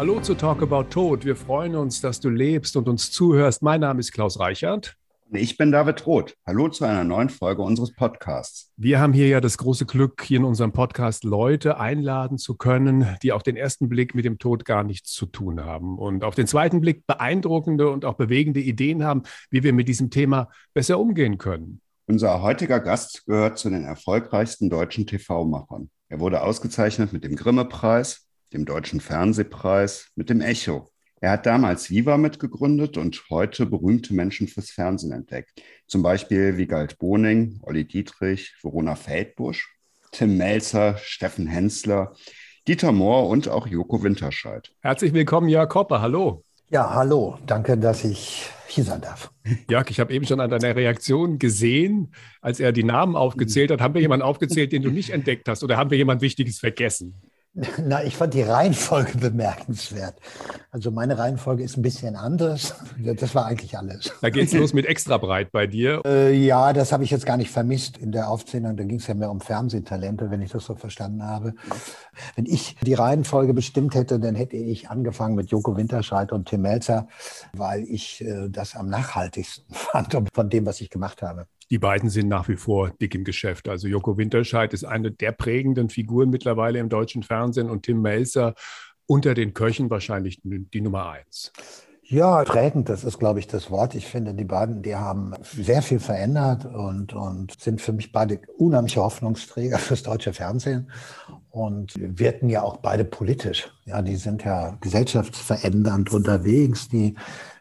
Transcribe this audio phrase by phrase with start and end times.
[0.00, 1.26] Hallo zu Talk About Tod.
[1.26, 3.60] Wir freuen uns, dass du lebst und uns zuhörst.
[3.60, 4.96] Mein Name ist Klaus Reichert.
[5.30, 6.32] Ich bin David Roth.
[6.46, 8.72] Hallo zu einer neuen Folge unseres Podcasts.
[8.78, 13.14] Wir haben hier ja das große Glück, hier in unserem Podcast Leute einladen zu können,
[13.22, 16.34] die auf den ersten Blick mit dem Tod gar nichts zu tun haben und auf
[16.34, 20.98] den zweiten Blick beeindruckende und auch bewegende Ideen haben, wie wir mit diesem Thema besser
[20.98, 21.82] umgehen können.
[22.06, 25.90] Unser heutiger Gast gehört zu den erfolgreichsten deutschen TV-Machern.
[26.08, 30.90] Er wurde ausgezeichnet mit dem Grimme-Preis, dem Deutschen Fernsehpreis, mit dem Echo.
[31.20, 35.50] Er hat damals Viva mitgegründet und heute berühmte Menschen fürs Fernsehen entdeckt.
[35.86, 39.68] Zum Beispiel Wiegald Boning, Olli Dietrich, Verona Feldbusch,
[40.12, 42.14] Tim Melzer, Steffen Hensler,
[42.66, 44.72] Dieter Mohr und auch Joko Winterscheid.
[44.80, 46.00] Herzlich willkommen, Jörg Hoppe.
[46.00, 46.42] Hallo.
[46.70, 47.36] Ja, hallo.
[47.46, 49.30] Danke, dass ich hier sein darf.
[49.68, 53.80] Jörg, ich habe eben schon an deiner Reaktion gesehen, als er die Namen aufgezählt hat.
[53.80, 57.20] Haben wir jemanden aufgezählt, den du nicht entdeckt hast oder haben wir jemand Wichtiges vergessen?
[57.84, 60.14] Na, ich fand die Reihenfolge bemerkenswert.
[60.70, 62.74] Also meine Reihenfolge ist ein bisschen anders.
[62.98, 64.12] Das war eigentlich alles.
[64.20, 66.00] Da geht es los mit extra breit bei dir.
[66.06, 68.76] Äh, ja, das habe ich jetzt gar nicht vermisst in der Aufzählung.
[68.76, 71.54] Da ging es ja mehr um Fernsehtalente, wenn ich das so verstanden habe.
[72.36, 76.62] Wenn ich die Reihenfolge bestimmt hätte, dann hätte ich angefangen mit Joko Winterscheid und Tim
[76.62, 77.08] Melzer,
[77.52, 82.10] weil ich äh, das am nachhaltigsten fand von dem, was ich gemacht habe die beiden
[82.10, 83.68] sind nach wie vor dick im Geschäft.
[83.68, 88.54] Also Joko Winterscheid ist eine der prägenden Figuren mittlerweile im deutschen Fernsehen und Tim Melzer
[89.06, 91.52] unter den Köchen wahrscheinlich die Nummer eins.
[92.10, 93.94] Ja, prägend, das ist, glaube ich, das Wort.
[93.94, 98.40] Ich finde, die beiden, die haben sehr viel verändert und, und sind für mich beide
[98.58, 100.90] unheimliche Hoffnungsträger fürs deutsche Fernsehen
[101.50, 103.72] und wirken ja auch beide politisch.
[103.84, 106.88] Ja, die sind ja gesellschaftsverändernd unterwegs.
[106.88, 107.14] Die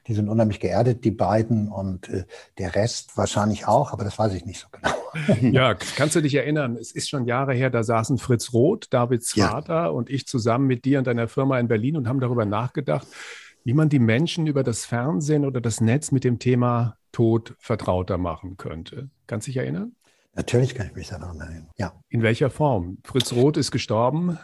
[0.09, 2.25] die sind unheimlich geerdet, die beiden, und äh,
[2.57, 4.89] der Rest wahrscheinlich auch, aber das weiß ich nicht so genau.
[5.53, 9.35] Ja, kannst du dich erinnern, es ist schon Jahre her, da saßen Fritz Roth, Davids
[9.35, 9.49] ja.
[9.49, 13.07] Vater und ich zusammen mit dir und deiner Firma in Berlin und haben darüber nachgedacht,
[13.63, 18.17] wie man die Menschen über das Fernsehen oder das Netz mit dem Thema Tod vertrauter
[18.17, 19.09] machen könnte.
[19.27, 19.95] Kannst du dich erinnern?
[20.33, 21.93] Natürlich kann ich mich daran erinnern, ja.
[22.09, 22.97] In welcher Form?
[23.03, 24.39] Fritz Roth ist gestorben.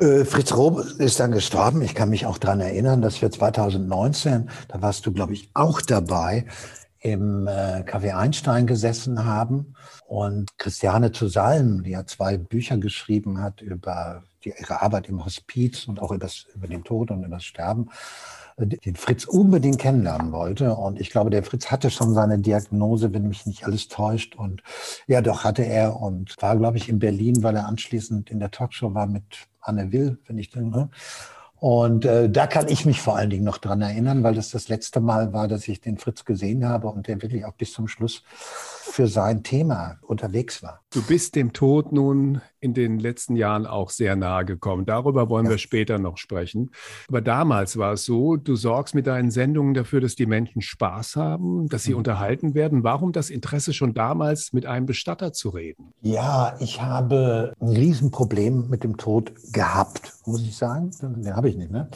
[0.00, 1.82] Äh, Fritz Rob ist dann gestorben.
[1.82, 5.82] Ich kann mich auch daran erinnern, dass wir 2019, da warst du, glaube ich, auch
[5.82, 6.46] dabei,
[7.00, 9.74] im äh, Café Einstein gesessen haben
[10.06, 15.86] und Christiane zu Salm, die ja zwei Bücher geschrieben hat über ihre Arbeit im Hospiz
[15.86, 17.90] und auch über, das, über den Tod und über das Sterben,
[18.66, 20.74] den Fritz unbedingt kennenlernen wollte.
[20.74, 24.36] Und ich glaube, der Fritz hatte schon seine Diagnose, wenn mich nicht alles täuscht.
[24.36, 24.62] Und
[25.06, 28.50] ja, doch hatte er und war, glaube ich, in Berlin, weil er anschließend in der
[28.50, 29.24] Talkshow war mit
[29.60, 30.70] Anne Will, wenn ich dann.
[30.70, 30.88] Ne?
[31.60, 34.68] Und äh, da kann ich mich vor allen Dingen noch dran erinnern, weil das das
[34.68, 37.86] letzte Mal war, dass ich den Fritz gesehen habe und der wirklich auch bis zum
[37.86, 38.22] Schluss
[38.82, 40.80] für sein Thema unterwegs war.
[40.92, 44.86] Du bist dem Tod nun in den letzten Jahren auch sehr nahe gekommen.
[44.86, 45.52] Darüber wollen ja.
[45.52, 46.70] wir später noch sprechen.
[47.08, 51.16] Aber damals war es so, du sorgst mit deinen Sendungen dafür, dass die Menschen Spaß
[51.16, 51.98] haben, dass sie mhm.
[51.98, 52.82] unterhalten werden.
[52.82, 55.92] Warum das Interesse schon damals mit einem Bestatter zu reden?
[56.00, 60.90] Ja, ich habe ein Riesenproblem mit dem Tod gehabt, muss ich sagen.
[61.00, 61.88] Den habe ich nicht mehr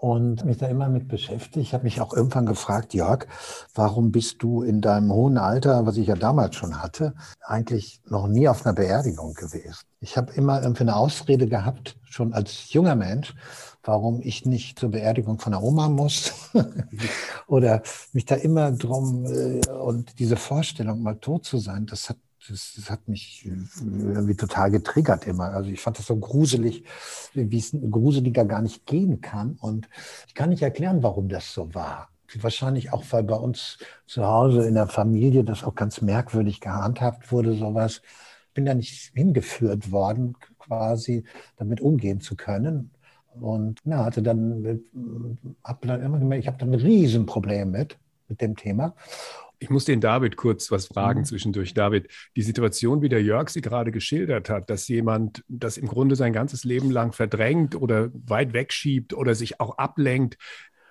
[0.00, 1.58] und mich da immer mit beschäftigt.
[1.58, 3.26] Ich habe mich auch irgendwann gefragt, Jörg,
[3.74, 8.26] warum bist du in deinem hohen Alter, was ich ja damals schon hatte, eigentlich noch
[8.26, 9.84] nie auf einer Beerdigung gewesen?
[10.00, 13.34] Ich habe immer irgendwie eine Ausrede gehabt, schon als junger Mensch,
[13.82, 16.32] warum ich nicht zur Beerdigung von der Oma muss
[17.46, 17.82] oder
[18.14, 22.16] mich da immer drum äh, und diese Vorstellung, mal tot zu sein, das hat
[22.48, 25.50] das, das, hat mich irgendwie total getriggert immer.
[25.50, 26.84] Also ich fand das so gruselig,
[27.34, 29.56] wie es gruseliger gar nicht gehen kann.
[29.60, 29.88] Und
[30.26, 32.08] ich kann nicht erklären, warum das so war.
[32.36, 37.32] Wahrscheinlich auch, weil bei uns zu Hause in der Familie das auch ganz merkwürdig gehandhabt
[37.32, 38.02] wurde, sowas.
[38.54, 41.24] Bin da nicht hingeführt worden, quasi
[41.56, 42.90] damit umgehen zu können.
[43.40, 44.80] Und ja, hatte dann,
[45.62, 47.98] hab dann immer gemerkt, ich habe da ein Riesenproblem mit,
[48.28, 48.94] mit dem Thema.
[49.62, 51.24] Ich muss den David kurz was fragen mhm.
[51.26, 51.74] zwischendurch.
[51.74, 56.16] David, die Situation, wie der Jörg sie gerade geschildert hat, dass jemand das im Grunde
[56.16, 60.38] sein ganzes Leben lang verdrängt oder weit wegschiebt oder sich auch ablenkt,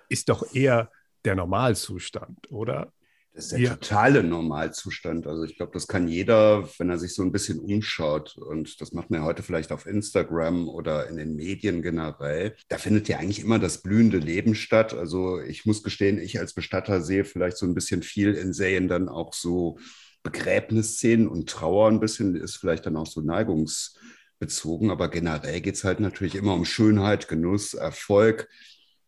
[0.07, 0.91] ist doch eher
[1.25, 2.93] der Normalzustand, oder?
[3.39, 3.75] Das ist der ja.
[3.75, 5.25] totale Normalzustand.
[5.25, 8.37] Also ich glaube, das kann jeder, wenn er sich so ein bisschen umschaut.
[8.37, 12.57] Und das macht man ja heute vielleicht auf Instagram oder in den Medien generell.
[12.67, 14.93] Da findet ja eigentlich immer das blühende Leben statt.
[14.93, 18.89] Also ich muss gestehen, ich als Bestatter sehe vielleicht so ein bisschen viel in Serien
[18.89, 19.79] dann auch so
[20.23, 24.91] Begräbnisszenen und Trauer ein bisschen ist vielleicht dann auch so neigungsbezogen.
[24.91, 28.49] Aber generell geht es halt natürlich immer um Schönheit, Genuss, Erfolg,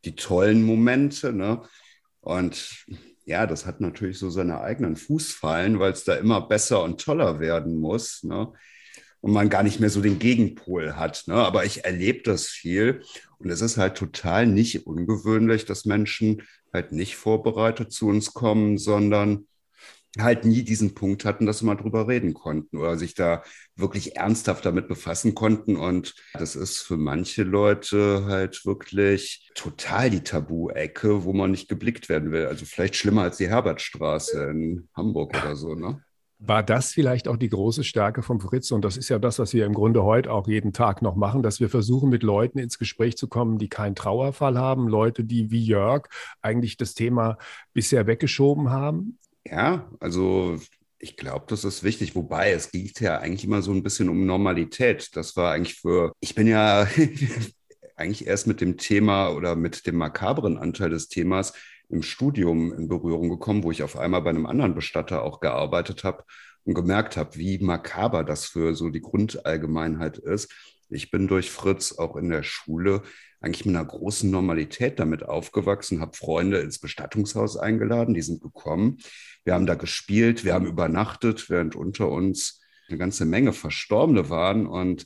[0.06, 1.34] die tollen Momente.
[1.34, 1.64] Ne?
[2.22, 2.86] Und
[3.32, 7.40] ja, das hat natürlich so seine eigenen Fußfallen, weil es da immer besser und toller
[7.40, 8.24] werden muss.
[8.24, 8.52] Ne?
[9.22, 11.24] und man gar nicht mehr so den Gegenpol hat.
[11.28, 11.36] Ne?
[11.36, 13.04] Aber ich erlebe das viel
[13.38, 16.42] und es ist halt total nicht ungewöhnlich, dass Menschen
[16.74, 19.48] halt nicht vorbereitet zu uns kommen, sondern
[20.20, 23.44] halt nie diesen Punkt hatten, dass sie mal drüber reden konnten oder sich da
[23.76, 25.78] wirklich ernsthaft damit befassen konnten.
[25.78, 32.10] Und das ist für manche Leute halt wirklich total die Tabu-Ecke, wo man nicht geblickt
[32.10, 32.46] werden will.
[32.46, 36.02] Also vielleicht schlimmer als die Herbertstraße in Hamburg oder so, ne?
[36.44, 38.72] War das vielleicht auch die große Stärke von Fritz?
[38.72, 41.44] Und das ist ja das, was wir im Grunde heute auch jeden Tag noch machen,
[41.44, 45.52] dass wir versuchen, mit Leuten ins Gespräch zu kommen, die keinen Trauerfall haben, Leute, die
[45.52, 46.08] wie Jörg
[46.42, 47.38] eigentlich das Thema
[47.74, 49.20] bisher weggeschoben haben.
[49.46, 50.60] Ja, also
[51.00, 52.16] ich glaube, das ist wichtig.
[52.16, 55.16] Wobei es geht ja eigentlich immer so ein bisschen um Normalität.
[55.16, 56.88] Das war eigentlich für, ich bin ja
[57.96, 61.54] eigentlich erst mit dem Thema oder mit dem makabren Anteil des Themas
[61.90, 66.04] im Studium in Berührung gekommen, wo ich auf einmal bei einem anderen Bestatter auch gearbeitet
[66.04, 66.24] habe
[66.64, 70.54] und gemerkt habe, wie makaber das für so die Grundallgemeinheit ist.
[70.90, 73.02] Ich bin durch Fritz auch in der Schule
[73.42, 79.00] eigentlich mit einer großen Normalität damit aufgewachsen, habe Freunde ins Bestattungshaus eingeladen, die sind gekommen.
[79.44, 84.68] Wir haben da gespielt, wir haben übernachtet, während unter uns eine ganze Menge Verstorbene waren
[84.68, 85.06] und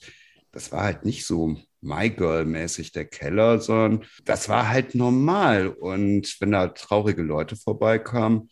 [0.52, 5.68] das war halt nicht so My Girl-mäßig der Keller, sondern das war halt normal.
[5.68, 8.50] Und wenn da traurige Leute vorbeikamen,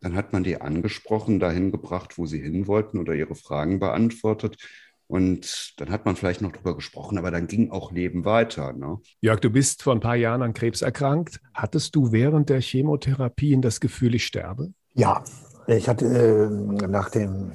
[0.00, 4.58] dann hat man die angesprochen, dahin gebracht, wo sie hin wollten oder ihre Fragen beantwortet.
[5.08, 8.74] Und dann hat man vielleicht noch drüber gesprochen, aber dann ging auch Leben weiter.
[8.74, 8.98] Ne?
[9.20, 11.40] Jörg, du bist vor ein paar Jahren an Krebs erkrankt.
[11.54, 14.74] Hattest du während der Chemotherapien das Gefühl, ich sterbe?
[14.92, 15.24] Ja,
[15.66, 17.52] ich hatte äh, nach dem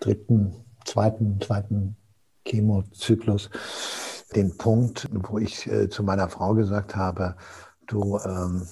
[0.00, 0.52] dritten,
[0.84, 1.96] zweiten, zweiten
[2.44, 3.50] Chemozyklus
[4.34, 7.36] den Punkt, wo ich äh, zu meiner Frau gesagt habe,
[7.86, 8.66] du, ähm,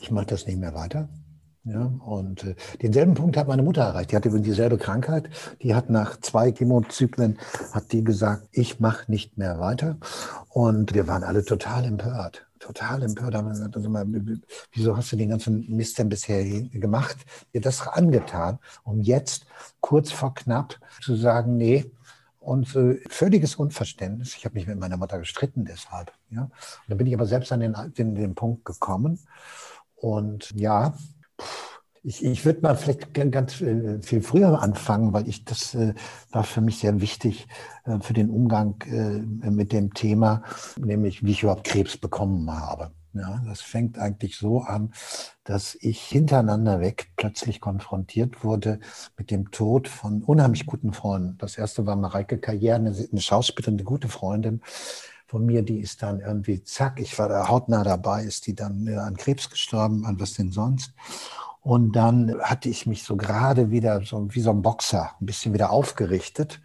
[0.00, 1.10] ich mache das nicht mehr weiter.
[1.64, 4.12] Ja, und äh, denselben Punkt hat meine Mutter erreicht.
[4.12, 5.28] Die hatte übrigens dieselbe Krankheit.
[5.60, 7.38] Die hat nach zwei Chemozyklen
[7.72, 9.98] hat die gesagt, ich mache nicht mehr weiter.
[10.48, 12.46] Und wir waren alle total empört.
[12.60, 13.34] Total empört.
[13.34, 14.06] Haben gesagt, also mal,
[14.72, 17.18] wieso hast du den ganzen Mist denn bisher gemacht?
[17.52, 19.44] Dir das angetan, um jetzt
[19.80, 21.90] kurz vor knapp zu sagen, nee,
[22.38, 24.34] und äh, völliges Unverständnis.
[24.34, 26.10] Ich habe mich mit meiner Mutter gestritten deshalb.
[26.30, 26.44] Ja?
[26.44, 26.50] Und
[26.88, 29.20] dann bin ich aber selbst an den, den, den Punkt gekommen.
[29.94, 30.94] Und ja,
[32.02, 35.94] ich, ich würde mal vielleicht ganz äh, viel früher anfangen, weil ich das äh,
[36.30, 37.46] war für mich sehr wichtig
[37.84, 40.42] äh, für den Umgang äh, mit dem Thema,
[40.78, 42.92] nämlich wie ich überhaupt Krebs bekommen habe.
[43.12, 44.92] Ja, das fängt eigentlich so an,
[45.42, 48.78] dass ich hintereinander weg plötzlich konfrontiert wurde
[49.18, 51.36] mit dem Tod von unheimlich guten Freunden.
[51.38, 54.62] Das erste war Mareike Karriere, eine, Schauspielerin, eine gute Freundin
[55.26, 58.86] von mir, die ist dann irgendwie, zack, ich war da hautnah dabei, ist die dann
[58.86, 60.92] äh, an Krebs gestorben, an was denn sonst.
[61.60, 65.52] Und dann hatte ich mich so gerade wieder so wie so ein Boxer ein bisschen
[65.52, 66.60] wieder aufgerichtet.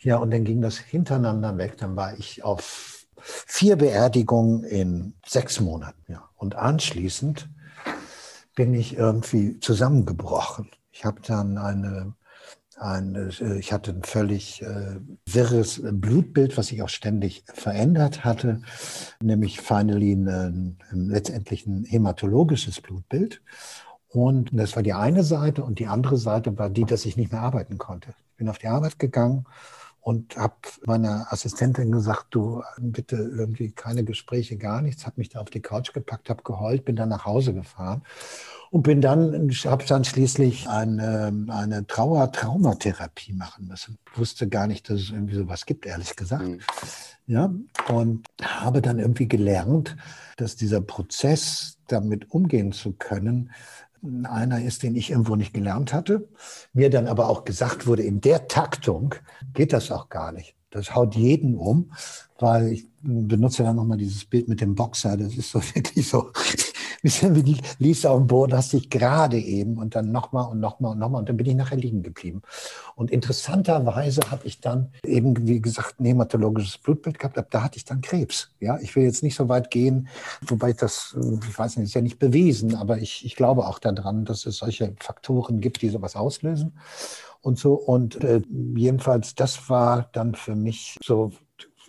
[0.00, 1.76] Ja, und dann ging das hintereinander weg.
[1.78, 2.94] Dann war ich auf
[3.26, 6.12] Vier Beerdigungen in sechs Monaten.
[6.12, 6.28] Ja.
[6.36, 7.48] Und anschließend
[8.54, 10.68] bin ich irgendwie zusammengebrochen.
[10.92, 12.14] Ich habe dann eine,
[12.76, 18.60] eine, ich hatte ein völlig äh, wirres Blutbild, was sich auch ständig verändert hatte,
[19.22, 20.78] nämlich finally ein, ein,
[21.08, 23.40] letztendlich ein hämatologisches Blutbild.
[24.14, 27.32] Und das war die eine Seite und die andere Seite war die, dass ich nicht
[27.32, 28.10] mehr arbeiten konnte.
[28.30, 29.44] Ich bin auf die Arbeit gegangen
[30.00, 30.54] und habe
[30.86, 35.62] meiner Assistentin gesagt, du bitte irgendwie keine Gespräche, gar nichts, habe mich da auf die
[35.62, 38.02] Couch gepackt, habe geheult, bin dann nach Hause gefahren
[38.70, 43.98] und bin dann, habe dann schließlich eine, eine Trauer-Traumatherapie machen müssen.
[44.12, 46.46] Ich wusste gar nicht, dass es irgendwie sowas gibt, ehrlich gesagt.
[46.46, 46.60] Mhm.
[47.26, 47.52] Ja,
[47.88, 49.96] und habe dann irgendwie gelernt,
[50.36, 53.50] dass dieser Prozess, damit umgehen zu können,
[54.26, 56.28] einer ist, den ich irgendwo nicht gelernt hatte.
[56.72, 59.14] Mir dann aber auch gesagt wurde, in der Taktung
[59.52, 60.54] geht das auch gar nicht.
[60.74, 61.92] Das haut jeden um,
[62.38, 65.16] weil ich benutze dann nochmal dieses Bild mit dem Boxer.
[65.16, 66.30] Das ist so wirklich so,
[67.04, 70.92] bisschen wie Lisa auf dem Boden, hast dich gerade eben und dann nochmal und nochmal
[70.92, 72.40] und nochmal und dann bin ich nachher liegen geblieben.
[72.96, 77.76] Und interessanterweise habe ich dann eben, wie gesagt, ein hämatologisches Blutbild gehabt, ab da hatte
[77.76, 78.50] ich dann Krebs.
[78.58, 80.08] Ja, ich will jetzt nicht so weit gehen,
[80.46, 81.14] wobei das,
[81.46, 84.56] ich weiß nicht, ist ja nicht bewiesen, aber ich, ich glaube auch daran, dass es
[84.56, 86.72] solche Faktoren gibt, die sowas auslösen
[87.44, 87.74] und so.
[87.74, 88.42] Und äh,
[88.74, 91.32] jedenfalls, das war dann für mich so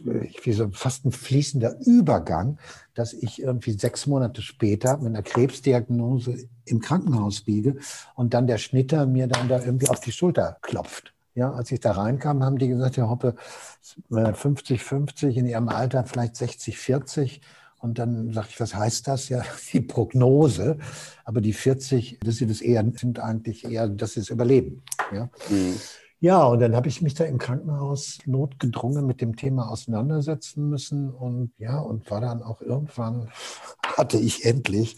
[0.04, 2.58] wie so fast ein fließender Übergang,
[2.96, 7.78] dass ich irgendwie sechs Monate später mit einer Krebsdiagnose im Krankenhaus liege
[8.16, 11.14] und dann der Schnitter mir dann da irgendwie auf die Schulter klopft.
[11.34, 13.36] Ja, als ich da reinkam, haben die gesagt, Herr Hoppe,
[14.10, 17.42] 50, 50, in Ihrem Alter vielleicht 60, 40.
[17.86, 19.30] Und dann sagte ich, was heißt das?
[19.30, 20.80] Ja, die Prognose.
[21.24, 24.84] Aber die 40, das sind, das eher, sind eigentlich eher, das ist Überleben.
[25.14, 25.30] Ja.
[25.50, 25.76] Mhm.
[26.20, 31.12] Ja, und dann habe ich mich da im Krankenhaus notgedrungen mit dem Thema auseinandersetzen müssen.
[31.12, 33.30] Und ja, und war dann auch irgendwann,
[33.86, 34.98] hatte ich endlich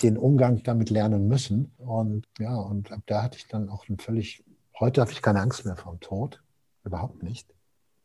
[0.00, 1.74] den Umgang damit lernen müssen.
[1.76, 4.42] Und ja, und ab da hatte ich dann auch ein völlig,
[4.80, 6.42] heute habe ich keine Angst mehr vom Tod.
[6.82, 7.46] Überhaupt nicht.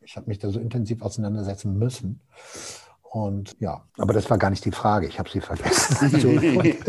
[0.01, 2.19] Ich habe mich da so intensiv auseinandersetzen müssen.
[3.17, 5.07] Und ja, aber das war gar nicht die Frage.
[5.07, 6.11] Ich habe sie vergessen.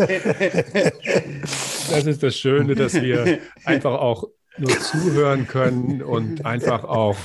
[1.91, 7.17] das ist das Schöne, dass wir einfach auch nur zuhören können und einfach auch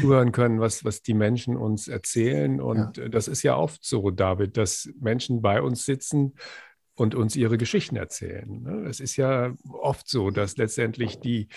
[0.00, 2.58] zuhören können, was, was die Menschen uns erzählen.
[2.62, 3.08] Und ja.
[3.10, 6.32] das ist ja oft so, David, dass Menschen bei uns sitzen
[6.94, 8.62] und uns ihre Geschichten erzählen.
[8.62, 8.86] Ne?
[8.88, 11.48] Es ist ja oft so, dass letztendlich die,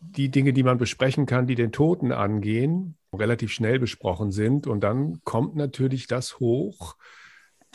[0.00, 4.66] die Dinge, die man besprechen kann, die den Toten angehen, relativ schnell besprochen sind.
[4.66, 6.96] Und dann kommt natürlich das hoch,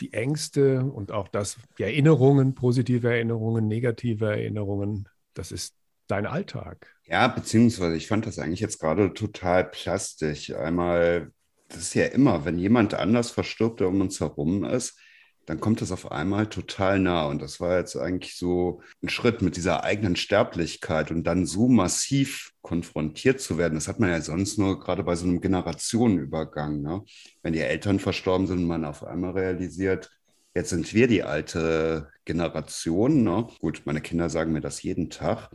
[0.00, 5.08] die Ängste und auch das, die Erinnerungen, positive Erinnerungen, negative Erinnerungen.
[5.34, 5.74] Das ist
[6.08, 6.94] dein Alltag?
[7.06, 10.52] Ja, beziehungsweise ich fand das eigentlich jetzt gerade total plastisch.
[10.52, 11.32] Einmal,
[11.68, 14.98] das ist ja immer, wenn jemand anders verstirbt, der um uns herum ist,
[15.46, 17.26] dann kommt das auf einmal total nah.
[17.26, 21.68] Und das war jetzt eigentlich so ein Schritt mit dieser eigenen Sterblichkeit und dann so
[21.68, 23.74] massiv konfrontiert zu werden.
[23.74, 26.80] Das hat man ja sonst nur gerade bei so einem Generationenübergang.
[26.80, 27.02] Ne?
[27.42, 30.10] Wenn die Eltern verstorben sind man auf einmal realisiert,
[30.54, 33.24] jetzt sind wir die alte Generation.
[33.24, 33.48] Ne?
[33.60, 35.50] Gut, meine Kinder sagen mir das jeden Tag.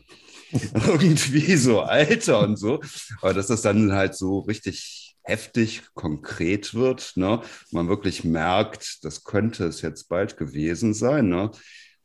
[0.88, 2.82] irgendwie so Alter und so.
[3.22, 4.97] Aber dass das dann halt so richtig
[5.28, 7.42] heftig, konkret wird, ne?
[7.72, 11.28] man wirklich merkt, das könnte es jetzt bald gewesen sein.
[11.28, 11.52] Ne?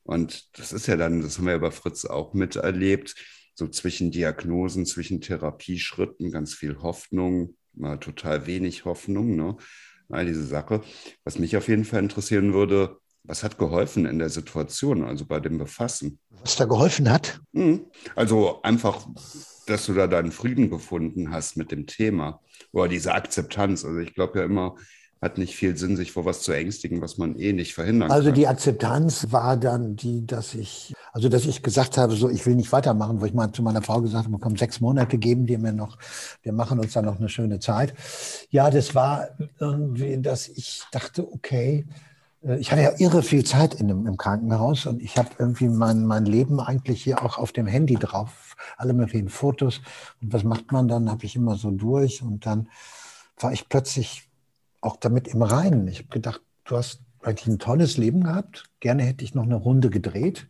[0.02, 3.14] Und das ist ja dann, das haben wir ja bei Fritz auch miterlebt,
[3.54, 9.56] so zwischen Diagnosen, zwischen Therapieschritten, ganz viel Hoffnung, mal total wenig Hoffnung, ne?
[10.08, 10.82] all diese Sache.
[11.24, 15.38] Was mich auf jeden Fall interessieren würde, was hat geholfen in der Situation, also bei
[15.38, 16.18] dem Befassen?
[16.30, 17.40] Was da geholfen hat?
[17.54, 17.86] Hm.
[18.16, 19.06] Also einfach,
[19.64, 22.40] dass du da deinen Frieden gefunden hast mit dem Thema
[22.72, 23.84] oder diese Akzeptanz.
[23.84, 24.76] Also ich glaube ja immer,
[25.22, 28.24] hat nicht viel Sinn, sich vor was zu ängstigen, was man eh nicht verhindern also
[28.24, 28.26] kann.
[28.26, 32.44] Also die Akzeptanz war dann die, dass ich, also dass ich gesagt habe, so ich
[32.44, 35.46] will nicht weitermachen, wo ich mal zu meiner Frau gesagt habe, komm, sechs Monate geben
[35.46, 35.96] die mir noch,
[36.42, 37.94] wir machen uns dann noch eine schöne Zeit.
[38.50, 39.28] Ja, das war
[39.60, 41.86] irgendwie, dass ich dachte, okay,
[42.44, 45.68] äh, ich hatte ja irre viel Zeit in dem, im Krankenhaus und ich habe irgendwie
[45.68, 49.80] mein, mein Leben eigentlich hier auch auf dem Handy drauf, alle möglichen Fotos.
[50.20, 51.10] Und was macht man dann?
[51.10, 52.68] Habe ich immer so durch und dann
[53.38, 54.28] war ich plötzlich
[54.80, 55.88] auch damit im Reinen.
[55.88, 58.64] Ich habe gedacht, du hast eigentlich ein tolles Leben gehabt.
[58.80, 60.48] Gerne hätte ich noch eine Runde gedreht.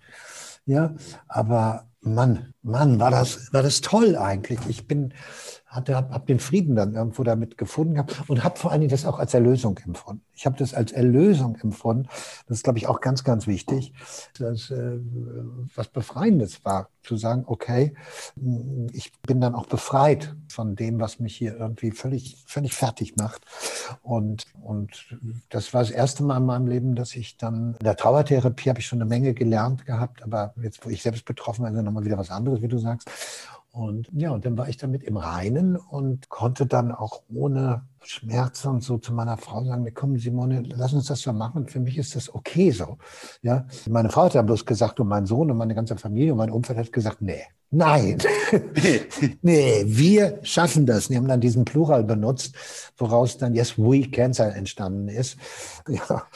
[0.64, 0.94] Ja,
[1.28, 4.60] aber Mann, Mann, war das, war das toll eigentlich.
[4.68, 5.14] Ich bin,
[5.72, 8.90] hatte, habe hab den Frieden dann irgendwo damit gefunden gehabt und habe vor allen Dingen
[8.90, 10.22] das auch als Erlösung empfunden.
[10.34, 12.08] Ich habe das als Erlösung empfunden.
[12.46, 13.94] Das ist, glaube ich, auch ganz, ganz wichtig,
[14.38, 14.98] dass äh,
[15.74, 17.94] was Befreiendes war, zu sagen, okay,
[18.92, 23.42] ich bin dann auch befreit von dem, was mich hier irgendwie völlig, völlig fertig macht.
[24.02, 25.16] Und, und
[25.48, 28.78] das war das erste Mal in meinem Leben, dass ich dann in der Trauertherapie habe
[28.78, 32.04] ich schon eine Menge gelernt gehabt, aber jetzt, wo ich selbst betroffen bin, ist nochmal
[32.04, 33.10] wieder was anderes, wie du sagst.
[33.72, 38.68] Und ja, und dann war ich damit im Reinen und konnte dann auch ohne Schmerzen
[38.68, 41.66] und so zu meiner Frau sagen, komm Simone, lass uns das so machen.
[41.66, 42.98] Für mich ist das okay so.
[43.40, 46.38] Ja, meine Frau hat ja bloß gesagt und mein Sohn und meine ganze Familie und
[46.38, 48.18] mein Umfeld hat gesagt, nee, nein,
[49.42, 51.08] nee, wir schaffen das.
[51.08, 52.54] Die haben dann diesen Plural benutzt,
[52.96, 55.36] woraus dann Yes, We Cancer entstanden ist.
[55.88, 56.26] Ja,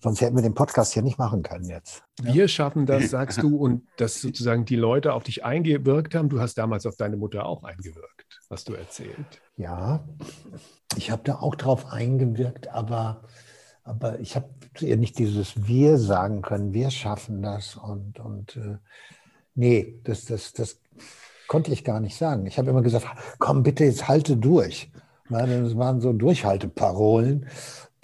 [0.00, 2.02] sonst hätten wir den Podcast hier nicht machen können jetzt.
[2.22, 6.28] Wir schaffen das, sagst du, und dass sozusagen die Leute auf dich eingewirkt haben.
[6.28, 9.42] Du hast damals auf deine Mutter auch eingewirkt, was du erzählt.
[9.56, 10.04] Ja,
[10.96, 13.24] ich habe da auch drauf eingewirkt, aber,
[13.82, 14.48] aber ich habe
[14.80, 18.78] ihr nicht dieses Wir sagen können, wir schaffen das und, und äh,
[19.54, 20.80] nee, das, das, das
[21.48, 22.46] konnte ich gar nicht sagen.
[22.46, 23.06] Ich habe immer gesagt,
[23.38, 24.90] komm bitte, jetzt halte durch.
[25.28, 27.46] Das waren so Durchhalteparolen,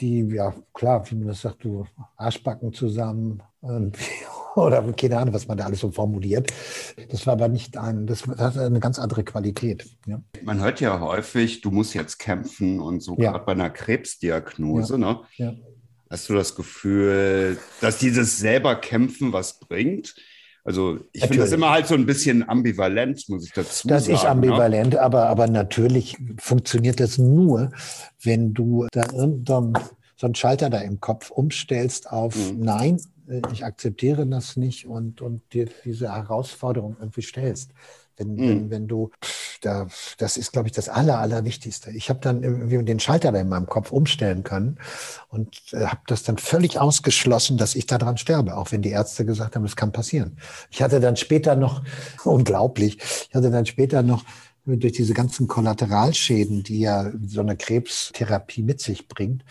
[0.00, 1.84] die, ja klar, wie man das sagt, du
[2.16, 3.42] Arschbacken zusammen
[4.56, 6.50] oder keine Ahnung, was man da alles so formuliert.
[7.10, 9.86] Das war aber nicht ein, das, das hat eine ganz andere Qualität.
[10.06, 10.22] Ja.
[10.42, 13.32] Man hört ja häufig, du musst jetzt kämpfen und so ja.
[13.32, 14.98] gerade bei einer Krebsdiagnose.
[14.98, 15.20] Ne?
[15.36, 15.54] Ja.
[16.08, 20.14] Hast du das Gefühl, dass dieses selber kämpfen was bringt?
[20.64, 24.12] Also ich finde das immer halt so ein bisschen ambivalent, muss ich dazu das sagen.
[24.12, 24.28] Das ist ne?
[24.28, 25.00] ambivalent, ne?
[25.00, 27.70] aber, aber natürlich funktioniert das nur,
[28.22, 29.72] wenn du da irgendein
[30.16, 32.60] so einen Schalter da im Kopf umstellst auf mhm.
[32.60, 37.72] Nein, äh, ich akzeptiere das nicht und, und dir diese Herausforderung irgendwie stellst.
[38.20, 38.48] Wenn, mhm.
[38.48, 39.10] wenn, wenn du,
[39.62, 41.90] da, das ist, glaube ich, das Aller, Allerwichtigste.
[41.90, 44.78] Ich habe dann irgendwie den Schalter da in meinem Kopf umstellen können
[45.28, 49.24] und äh, habe das dann völlig ausgeschlossen, dass ich daran sterbe, auch wenn die Ärzte
[49.24, 50.36] gesagt haben, es kann passieren.
[50.70, 51.82] Ich hatte dann später noch,
[52.24, 54.24] unglaublich, ich hatte dann später noch
[54.76, 59.44] durch diese ganzen Kollateralschäden, die ja so eine Krebstherapie mit sich bringt,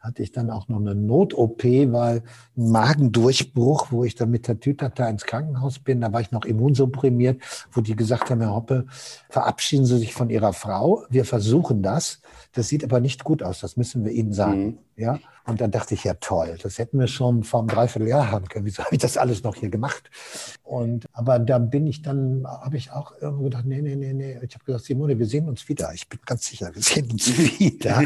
[0.00, 2.22] hatte ich dann auch noch eine Not-OP, weil
[2.56, 6.44] ein Magendurchbruch, wo ich dann mit der Tütata ins Krankenhaus bin, da war ich noch
[6.44, 8.86] immunsupprimiert, wo die gesagt haben, Herr Hoppe,
[9.28, 11.04] verabschieden Sie sich von Ihrer Frau.
[11.10, 12.20] Wir versuchen das.
[12.52, 13.60] Das sieht aber nicht gut aus.
[13.60, 14.64] Das müssen wir Ihnen sagen.
[14.64, 14.78] Mhm.
[14.96, 15.18] Ja.
[15.46, 18.64] Und dann dachte ich, ja toll, das hätten wir schon vor einem Dreivierteljahr haben können.
[18.64, 20.10] Wieso habe ich das alles noch hier gemacht?
[20.62, 24.38] Und aber da bin ich dann, habe ich auch irgendwo gedacht, nee, nee, nee, nee.
[24.42, 25.92] Ich habe gesagt, Simone, wir sehen uns wieder.
[25.92, 28.02] Ich bin ganz sicher, wir sehen uns wieder.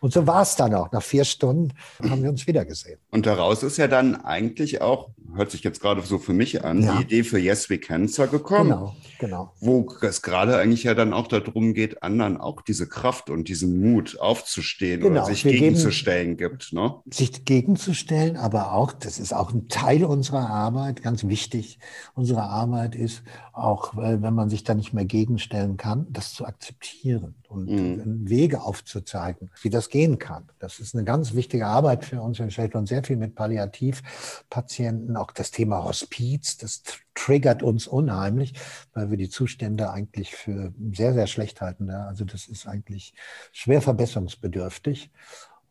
[0.00, 0.90] Und so war es dann auch.
[0.90, 2.98] Nach vier Stunden haben wir uns wieder gesehen.
[3.10, 6.82] Und daraus ist ja dann eigentlich auch, hört sich jetzt gerade so für mich an,
[6.82, 6.96] ja.
[6.96, 8.70] die Idee für Yes We Cancer gekommen.
[8.70, 9.52] Genau, genau.
[9.60, 13.80] Wo es gerade eigentlich ja dann auch darum geht, anderen auch diese Kraft und diesen
[13.80, 15.12] Mut aufzustehen genau.
[15.12, 16.72] oder sich gegenzustellen gibt.
[16.72, 16.94] Ne?
[17.10, 21.78] Sich gegenzustellen, aber auch, das ist auch ein Teil unserer Arbeit, ganz wichtig.
[22.14, 23.22] Unsere Arbeit ist
[23.52, 28.28] auch, wenn man sich da nicht mehr gegenstellen kann, das zu akzeptieren und mhm.
[28.28, 30.48] Wege aufzuzeigen, wie das gehen kann.
[30.60, 32.38] Das ist eine ganz wichtige Arbeit für uns.
[32.38, 35.16] Wir beschäftigen uns sehr viel mit Palliativpatienten.
[35.16, 36.82] Auch das Thema Hospiz, das
[37.14, 38.54] triggert uns unheimlich,
[38.94, 41.90] weil wir die Zustände eigentlich für sehr, sehr schlecht halten.
[41.90, 43.14] Also das ist eigentlich
[43.52, 45.10] schwer verbesserungsbedürftig.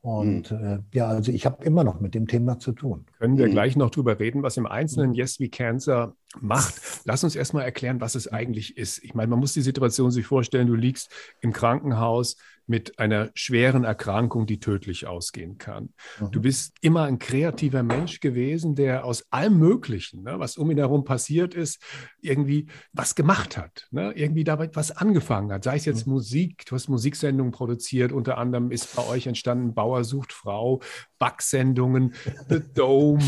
[0.02, 0.66] Und mhm.
[0.66, 3.06] äh, ja, also ich habe immer noch mit dem Thema zu tun.
[3.20, 3.52] Können wir mhm.
[3.52, 6.76] gleich noch drüber reden, was im Einzelnen Yes We Cancer macht.
[7.04, 9.04] Lass uns erstmal erklären, was es eigentlich ist.
[9.04, 12.38] Ich meine, man muss die Situation sich vorstellen, du liegst im Krankenhaus
[12.70, 15.94] mit einer schweren Erkrankung, die tödlich ausgehen kann.
[16.20, 16.32] Mhm.
[16.32, 20.78] Du bist immer ein kreativer Mensch gewesen, der aus allem Möglichen, ne, was um ihn
[20.78, 21.82] herum passiert ist,
[22.22, 25.64] irgendwie was gemacht hat, ne, irgendwie dabei was angefangen hat.
[25.64, 26.14] Sei es jetzt mhm.
[26.14, 30.82] Musik, du hast Musiksendungen produziert, unter anderem ist bei euch entstanden Bauer sucht Frau,
[31.20, 32.14] Backsendungen,
[32.50, 33.22] The Dome,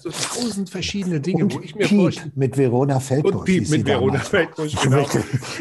[0.00, 2.32] so tausend verschiedene Dinge, und wo ich mir vorstelle.
[2.34, 3.34] Mit Verona Feldbusch.
[3.34, 5.06] Und Piep mit Verona Feldbusch, genau.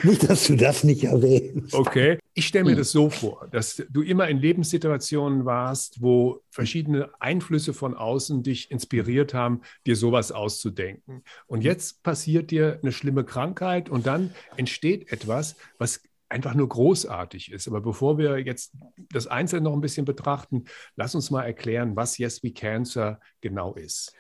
[0.04, 1.74] Nicht, dass du das nicht erwähnst.
[1.74, 2.20] Okay.
[2.36, 2.78] Ich stelle mir hm.
[2.78, 8.72] das so vor, dass du immer in Lebenssituationen warst, wo verschiedene Einflüsse von außen dich
[8.72, 11.24] inspiriert haben, dir sowas auszudenken.
[11.48, 16.02] Und jetzt passiert dir eine schlimme Krankheit und dann entsteht etwas, was
[16.34, 17.68] einfach nur großartig ist.
[17.68, 18.74] Aber bevor wir jetzt
[19.12, 20.66] das Einzelne noch ein bisschen betrachten,
[20.96, 24.14] lass uns mal erklären, was Yes We Cancer genau ist.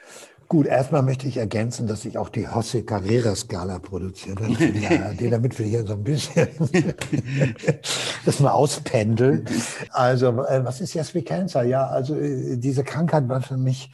[0.48, 5.58] Gut, erstmal möchte ich ergänzen, dass ich auch die Hosse Carrera Skala produziert habe, damit
[5.58, 6.48] wir hier so ein bisschen
[8.26, 9.46] das mal auspendeln.
[9.90, 11.64] Also, äh, was ist Yes We Cancer?
[11.64, 13.92] Ja, also äh, diese Krankheit war für mich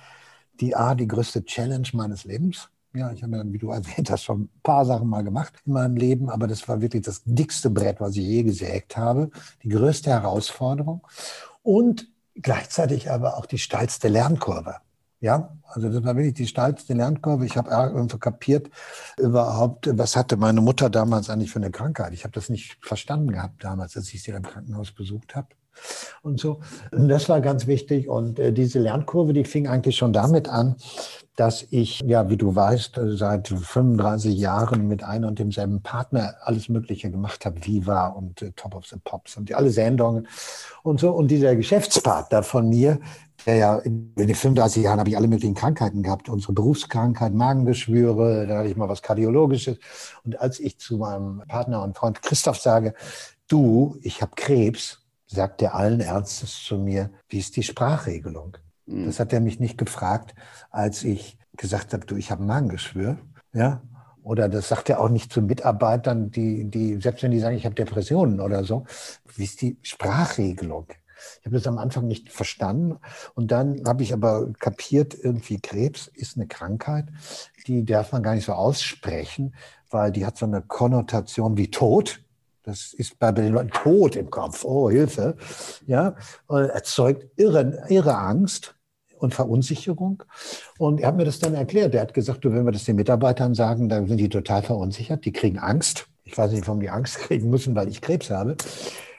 [0.59, 2.69] die A, die größte Challenge meines Lebens.
[2.93, 5.73] Ja, ich habe ja, wie du erwähnt hast, schon ein paar Sachen mal gemacht in
[5.73, 9.29] meinem Leben, aber das war wirklich das dickste Brett, was ich je gesägt habe.
[9.63, 11.05] Die größte Herausforderung
[11.63, 14.77] und gleichzeitig aber auch die steilste Lernkurve.
[15.21, 17.45] Ja, also das war wirklich die steilste Lernkurve.
[17.45, 18.69] Ich habe irgendwo kapiert
[19.17, 22.13] überhaupt, was hatte meine Mutter damals eigentlich für eine Krankheit.
[22.13, 25.49] Ich habe das nicht verstanden gehabt damals, als ich sie im Krankenhaus besucht habe
[26.21, 26.59] und so.
[26.91, 28.09] Und das war ganz wichtig.
[28.09, 30.75] Und äh, diese Lernkurve, die fing eigentlich schon damit an,
[31.39, 36.67] dass ich, ja, wie du weißt, seit 35 Jahren mit einem und demselben Partner alles
[36.67, 40.27] Mögliche gemacht habe, Viva und äh, Top of the Pops und die, alle Sendungen
[40.83, 41.11] und so.
[41.11, 42.99] Und dieser Geschäftspartner von mir,
[43.45, 47.33] der ja in, in den 35 Jahren habe ich alle möglichen Krankheiten gehabt, unsere Berufskrankheit,
[47.33, 49.77] Magengeschwüre, da hatte ich mal was Kardiologisches.
[50.25, 52.93] Und als ich zu meinem Partner und Freund Christoph sage,
[53.47, 54.98] du, ich habe Krebs,
[55.31, 58.57] sagt er allen Ernstes zu mir, wie ist die Sprachregelung?
[58.85, 59.05] Mhm.
[59.05, 60.35] Das hat er mich nicht gefragt,
[60.71, 63.17] als ich gesagt habe, du, ich habe ein Magengeschwür.
[63.53, 63.81] Ja?
[64.23, 67.65] Oder das sagt er auch nicht zu Mitarbeitern, die, die, selbst wenn die sagen, ich
[67.65, 68.85] habe Depressionen oder so,
[69.35, 70.87] wie ist die Sprachregelung?
[71.39, 72.97] Ich habe das am Anfang nicht verstanden
[73.35, 77.07] und dann habe ich aber kapiert, irgendwie Krebs ist eine Krankheit,
[77.67, 79.53] die darf man gar nicht so aussprechen,
[79.89, 82.21] weil die hat so eine Konnotation wie Tod.
[82.69, 84.63] Das ist bei den Leuten tot im Kopf.
[84.63, 85.35] Oh, Hilfe.
[85.87, 86.13] Ja,
[86.47, 88.75] erzeugt irre, irre Angst
[89.17, 90.23] und Verunsicherung.
[90.77, 91.95] Und er hat mir das dann erklärt.
[91.95, 95.25] Er hat gesagt, du, wenn wir das den Mitarbeitern sagen, dann sind die total verunsichert.
[95.25, 96.07] Die kriegen Angst.
[96.25, 98.55] Ich weiß nicht, warum die Angst kriegen müssen, weil ich Krebs habe.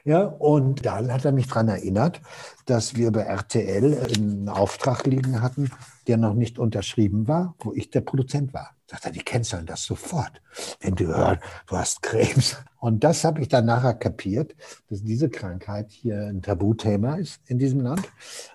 [0.05, 2.21] Ja, und dann hat er mich daran erinnert,
[2.67, 5.71] dass wir bei RTL einen Auftrag liegen hatten,
[6.11, 8.71] der noch nicht unterschrieben war, wo ich der Produzent war.
[8.89, 10.43] Sagt er, die canceln das sofort,
[10.81, 12.57] wenn du hörst, du hast Krebs.
[12.81, 14.57] Und das habe ich dann nachher kapiert,
[14.89, 18.03] dass diese Krankheit hier ein Tabuthema ist in diesem Land.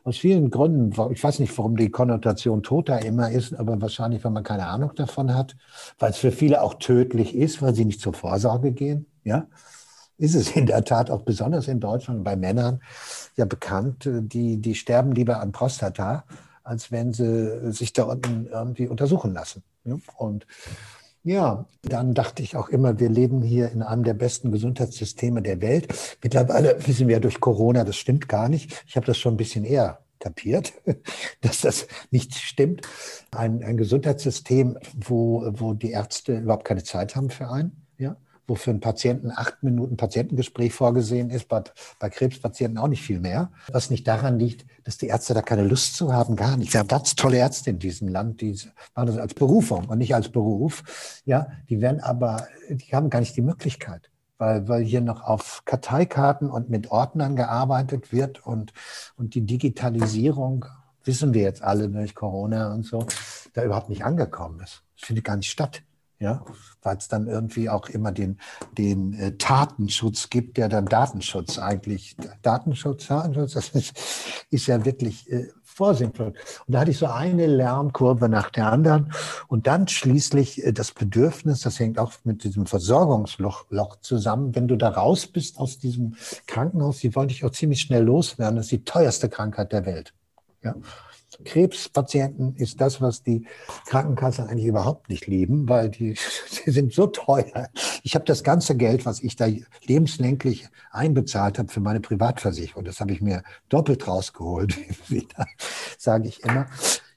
[0.03, 0.91] Aus vielen Gründen.
[1.13, 4.65] Ich weiß nicht, warum die Konnotation tot da immer ist, aber wahrscheinlich, weil man keine
[4.65, 5.55] Ahnung davon hat,
[5.97, 9.05] weil es für viele auch tödlich ist, weil sie nicht zur Vorsorge gehen.
[9.23, 9.47] Ja,
[10.17, 12.81] ist es in der Tat auch besonders in Deutschland bei Männern
[13.37, 16.25] ja bekannt, die, die sterben lieber an Prostata,
[16.65, 19.63] als wenn sie sich da unten irgendwie untersuchen lassen.
[20.17, 20.45] Und
[21.23, 25.59] Ja, dann dachte ich auch immer, wir leben hier in einem der besten Gesundheitssysteme der
[25.61, 26.17] Welt.
[26.23, 28.83] Mittlerweile wissen wir durch Corona, das stimmt gar nicht.
[28.87, 30.73] Ich habe das schon ein bisschen eher kapiert,
[31.41, 32.81] dass das nicht stimmt.
[33.31, 37.87] Ein, ein Gesundheitssystem, wo, wo die Ärzte überhaupt keine Zeit haben für einen.
[37.97, 38.17] Ja?
[38.47, 41.63] Wo für einen Patienten acht Minuten Patientengespräch vorgesehen ist, bei,
[41.99, 43.51] bei Krebspatienten auch nicht viel mehr.
[43.71, 46.73] Was nicht daran liegt, dass die Ärzte da keine Lust zu haben, gar nicht.
[46.73, 48.59] Wir haben ganz tolle Ärzte in diesem Land, die
[48.95, 50.83] machen das als Berufung und nicht als Beruf.
[51.25, 55.63] Ja, die werden aber, die haben gar nicht die Möglichkeit weil, weil hier noch auf
[55.65, 58.73] Karteikarten und mit Ordnern gearbeitet wird und,
[59.15, 60.65] und die Digitalisierung,
[61.03, 63.05] wissen wir jetzt alle durch Corona und so,
[63.53, 64.83] da überhaupt nicht angekommen ist.
[64.97, 65.83] Das findet gar nicht statt
[66.19, 66.45] ja,
[66.81, 68.39] weil es dann irgendwie auch immer den,
[68.77, 73.93] den äh, Tatenschutz gibt, der dann Datenschutz eigentlich, Datenschutz, Datenschutz, das ist,
[74.49, 76.33] ist ja wirklich äh, vorsinnvoll.
[76.65, 79.11] Und da hatte ich so eine Lernkurve nach der anderen
[79.47, 84.69] und dann schließlich äh, das Bedürfnis, das hängt auch mit diesem Versorgungsloch Loch zusammen, wenn
[84.69, 86.15] du da raus bist aus diesem
[86.47, 90.13] Krankenhaus, die wollte ich auch ziemlich schnell loswerden, das ist die teuerste Krankheit der Welt.
[90.63, 90.75] Ja.
[91.43, 93.45] Krebspatienten ist das, was die
[93.87, 96.15] Krankenkassen eigentlich überhaupt nicht lieben, weil die,
[96.65, 97.69] die sind so teuer.
[98.03, 99.47] Ich habe das ganze Geld, was ich da
[99.83, 104.75] lebenslänglich einbezahlt habe für meine Privatversicherung, das habe ich mir doppelt rausgeholt,
[105.97, 106.67] sage ich immer.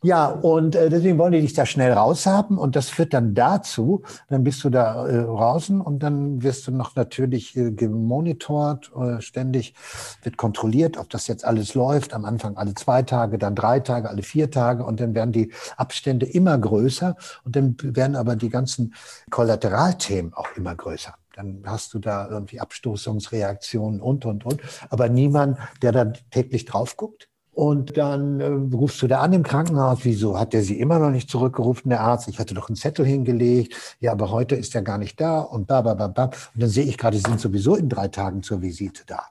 [0.02, 4.02] Ja, und äh, deswegen wollen die dich da schnell raushaben und das führt dann dazu,
[4.28, 9.20] dann bist du da äh, draußen und dann wirst du noch natürlich äh, gemonitort, äh,
[9.20, 9.74] ständig
[10.22, 12.14] wird kontrolliert, ob das jetzt alles läuft.
[12.14, 15.52] Am Anfang alle zwei Tage, dann drei Tage, alle vier Tage und dann werden die
[15.76, 18.94] Abstände immer größer und dann werden aber die ganzen
[19.30, 24.60] Kollateralthemen auch immer größer dann hast du da irgendwie Abstoßungsreaktionen und, und, und.
[24.90, 27.27] Aber niemand, der da täglich drauf guckt.
[27.58, 30.04] Und dann äh, rufst du da an im Krankenhaus.
[30.04, 32.28] Wieso hat der sie immer noch nicht zurückgerufen, der Arzt?
[32.28, 33.74] Ich hatte doch einen Zettel hingelegt.
[33.98, 36.26] Ja, aber heute ist er gar nicht da und ba, ba, ba, ba.
[36.26, 39.24] Und dann sehe ich gerade, sie sind sowieso in drei Tagen zur Visite da.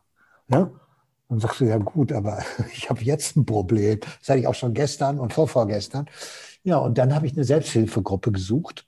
[0.49, 0.69] Ja?
[1.29, 2.39] Dann sagst du, ja gut, aber
[2.73, 4.01] ich habe jetzt ein Problem.
[4.01, 6.07] Das hatte ich auch schon gestern und vorvorgestern.
[6.63, 8.85] Ja, und dann habe ich eine Selbsthilfegruppe gesucht.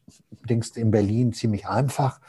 [0.49, 2.19] Denkst in Berlin ziemlich einfach.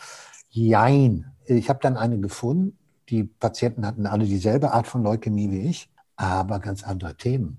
[0.48, 1.32] Jein.
[1.44, 2.78] Ich habe dann eine gefunden.
[3.08, 5.90] Die Patienten hatten alle dieselbe Art von Leukämie wie ich
[6.20, 7.58] aber ganz andere Themen.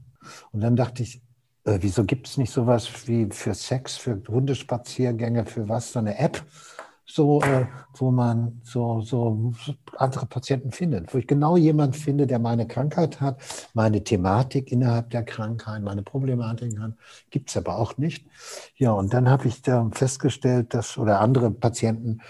[0.52, 1.22] Und dann dachte ich,
[1.66, 6.18] äh, wieso gibt es nicht sowas wie für Sex, für Hundespaziergänge, für was, so eine
[6.18, 6.44] App,
[7.06, 9.54] so, äh, wo man so, so
[9.98, 13.42] andere Patienten findet, wo ich genau jemanden finde, der meine Krankheit hat,
[13.74, 16.94] meine Thematik innerhalb der Krankheit, meine Problematik hat,
[17.30, 18.26] gibt es aber auch nicht.
[18.78, 22.22] Ja, und dann habe ich da festgestellt, dass, oder andere Patienten,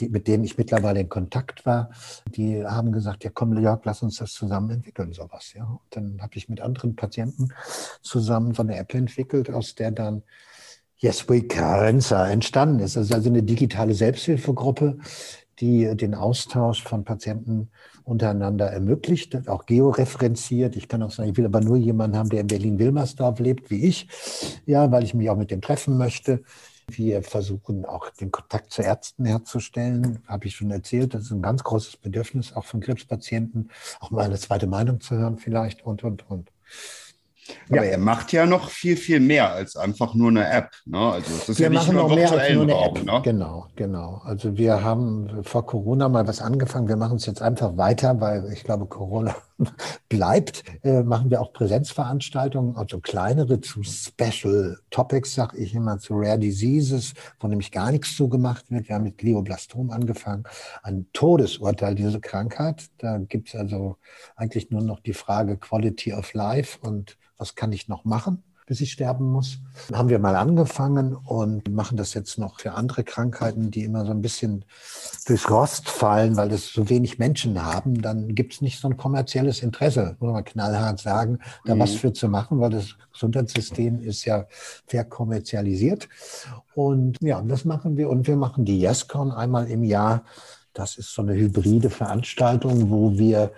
[0.00, 1.90] die, mit denen ich mittlerweile in Kontakt war,
[2.34, 5.52] die haben gesagt, ja komm, Jörg, lass uns das zusammen entwickeln, sowas.
[5.54, 5.64] Ja.
[5.64, 7.48] Und dann habe ich mit anderen Patienten
[8.02, 10.22] zusammen so eine App entwickelt, aus der dann
[10.96, 12.96] Yes We Cancer entstanden ist.
[12.96, 14.98] Das ist also eine digitale Selbsthilfegruppe,
[15.58, 17.70] die den Austausch von Patienten
[18.04, 20.76] untereinander ermöglicht, auch georeferenziert.
[20.76, 23.84] Ich kann auch sagen, ich will aber nur jemanden haben, der in Berlin-Wilmersdorf lebt, wie
[23.84, 24.08] ich,
[24.66, 26.42] ja, weil ich mich auch mit dem treffen möchte.
[26.96, 30.22] Wir versuchen auch den Kontakt zu Ärzten herzustellen.
[30.26, 34.24] Habe ich schon erzählt, das ist ein ganz großes Bedürfnis auch von Krebspatienten, auch mal
[34.24, 36.50] eine zweite Meinung zu hören vielleicht und, und, und.
[37.68, 37.92] Aber ja.
[37.92, 40.70] er macht ja noch viel, viel mehr als einfach nur eine App.
[40.86, 40.98] Ne?
[40.98, 43.04] Also das ist wir ja nicht nur mehr als nur eine Raum, App.
[43.04, 43.20] Ne?
[43.22, 44.22] Genau, genau.
[44.24, 46.88] Also wir haben vor Corona mal was angefangen.
[46.88, 49.34] Wir machen es jetzt einfach weiter, weil ich glaube, Corona
[50.08, 50.64] bleibt.
[50.82, 56.38] Äh, machen wir auch Präsenzveranstaltungen, also kleinere zu Special Topics, sag ich immer, zu Rare
[56.38, 58.88] Diseases, wo nämlich gar nichts zu gemacht wird.
[58.88, 60.44] Wir haben mit Glioblastom angefangen.
[60.82, 62.88] Ein Todesurteil, diese Krankheit.
[62.98, 63.96] Da gibt es also
[64.36, 68.80] eigentlich nur noch die Frage Quality of Life und was kann ich noch machen, bis
[68.80, 69.58] ich sterben muss.
[69.88, 74.04] Dann haben wir mal angefangen und machen das jetzt noch für andere Krankheiten, die immer
[74.04, 74.64] so ein bisschen
[75.26, 78.00] durchs Rost fallen, weil es so wenig Menschen haben.
[78.00, 81.80] Dann gibt es nicht so ein kommerzielles Interesse, muss man knallhart sagen, da mhm.
[81.80, 84.46] was für zu machen, weil das Gesundheitssystem ist ja
[84.86, 86.08] verkommerzialisiert.
[86.74, 88.08] Und ja, das machen wir.
[88.08, 90.22] Und wir machen die YesCon einmal im Jahr.
[90.72, 93.50] Das ist so eine hybride Veranstaltung, wo wir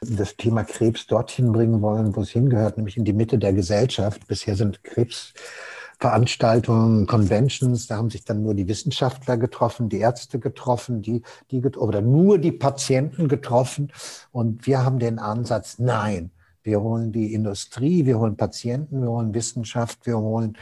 [0.00, 4.26] das Thema Krebs dorthin bringen wollen, wo es hingehört, nämlich in die Mitte der Gesellschaft.
[4.28, 11.02] Bisher sind Krebsveranstaltungen, Conventions, da haben sich dann nur die Wissenschaftler getroffen, die Ärzte getroffen,
[11.02, 13.92] die, die oder nur die Patienten getroffen.
[14.30, 16.30] Und wir haben den Ansatz, nein,
[16.62, 20.56] wir holen die Industrie, wir holen Patienten, wir holen Wissenschaft, wir holen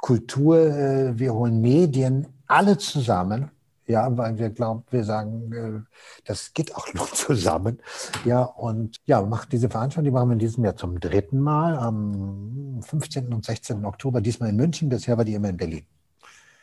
[0.00, 3.50] Kultur, äh, wir holen Medien, alle zusammen
[3.88, 5.80] ja, weil wir glauben, wir sagen, äh,
[6.24, 7.78] das geht auch nur zusammen.
[8.24, 11.76] Ja, und ja, macht diese Veranstaltung, die machen wir in diesem Jahr zum dritten Mal
[11.76, 13.32] am 15.
[13.32, 13.84] und 16.
[13.84, 15.86] Oktober, diesmal in München, bisher war die immer in Berlin.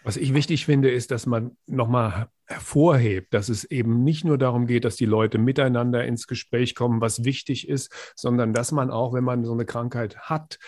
[0.03, 4.67] Was ich wichtig finde, ist, dass man nochmal hervorhebt, dass es eben nicht nur darum
[4.67, 9.13] geht, dass die Leute miteinander ins Gespräch kommen, was wichtig ist, sondern dass man auch,
[9.13, 10.59] wenn man so eine Krankheit hat,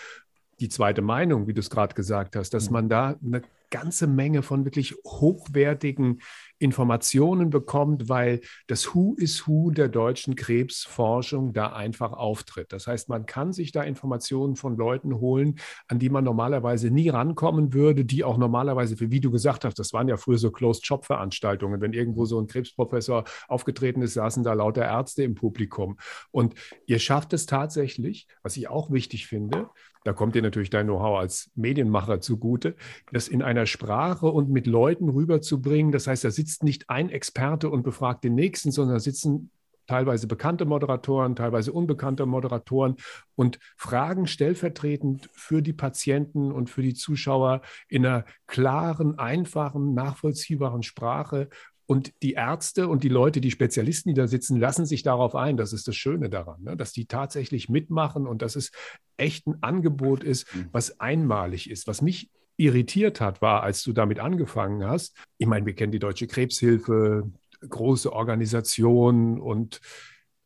[0.60, 2.74] die zweite Meinung, wie du es gerade gesagt hast, dass mhm.
[2.74, 6.22] man da eine ganze Menge von wirklich hochwertigen
[6.60, 12.72] Informationen bekommt, weil das Who is Who der deutschen Krebsforschung da einfach auftritt.
[12.72, 17.10] Das heißt, man kann sich da Informationen von Leuten holen, an die man normalerweise nie
[17.10, 21.82] rankommen würde, die auch normalerweise, wie du gesagt hast, das waren ja früher so Closed-Shop-Veranstaltungen.
[21.82, 25.98] Wenn irgendwo so ein Krebsprofessor aufgetreten ist, saßen da lauter Ärzte im Publikum.
[26.32, 26.56] Und
[26.88, 29.70] ihr schafft es tatsächlich, was ich auch wichtig finde,
[30.08, 32.78] da kommt dir natürlich dein Know-how als Medienmacher zugute,
[33.12, 35.92] das in einer Sprache und mit Leuten rüberzubringen.
[35.92, 39.52] Das heißt, da sitzt nicht ein Experte und befragt den nächsten, sondern da sitzen
[39.86, 42.96] teilweise bekannte Moderatoren, teilweise unbekannte Moderatoren
[43.36, 50.84] und fragen stellvertretend für die Patienten und für die Zuschauer in einer klaren, einfachen, nachvollziehbaren
[50.84, 51.50] Sprache
[51.88, 55.58] und die Ärzte und die Leute, die Spezialisten, die da sitzen, lassen sich darauf ein.
[55.58, 56.78] Das ist das Schöne daran, ne?
[56.78, 58.72] dass die tatsächlich mitmachen und dass es
[59.16, 60.68] echt ein Angebot ist, mhm.
[60.74, 61.88] was einmalig ist.
[61.88, 65.16] Was mich irritiert hat, war, als du damit angefangen hast.
[65.38, 69.80] Ich meine, wir kennen die Deutsche Krebshilfe, große Organisation und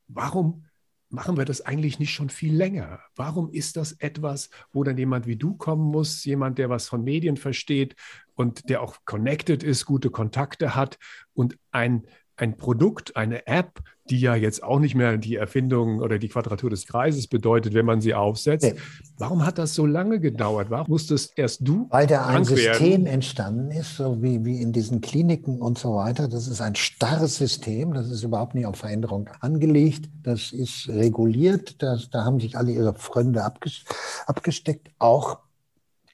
[0.08, 0.66] warum
[1.12, 3.02] machen wir das eigentlich nicht schon viel länger?
[3.16, 7.04] Warum ist das etwas, wo dann jemand wie du kommen muss, jemand, der was von
[7.04, 7.96] Medien versteht
[8.34, 10.98] und der auch connected ist, gute Kontakte hat
[11.34, 12.08] und ein
[12.42, 16.70] ein Produkt, eine App, die ja jetzt auch nicht mehr die Erfindung oder die Quadratur
[16.70, 18.66] des Kreises bedeutet, wenn man sie aufsetzt.
[18.66, 18.80] Nee.
[19.18, 20.70] Warum hat das so lange gedauert?
[20.70, 21.88] Warum musstest erst du?
[21.92, 23.06] Weil da ein System werden?
[23.06, 26.28] entstanden ist, so wie, wie in diesen Kliniken und so weiter.
[26.28, 27.94] Das ist ein starres System.
[27.94, 30.10] Das ist überhaupt nicht auf Veränderung angelegt.
[30.24, 31.82] Das ist reguliert.
[31.82, 34.90] Das, da haben sich alle ihre Freunde abgesteckt.
[34.98, 35.38] Auch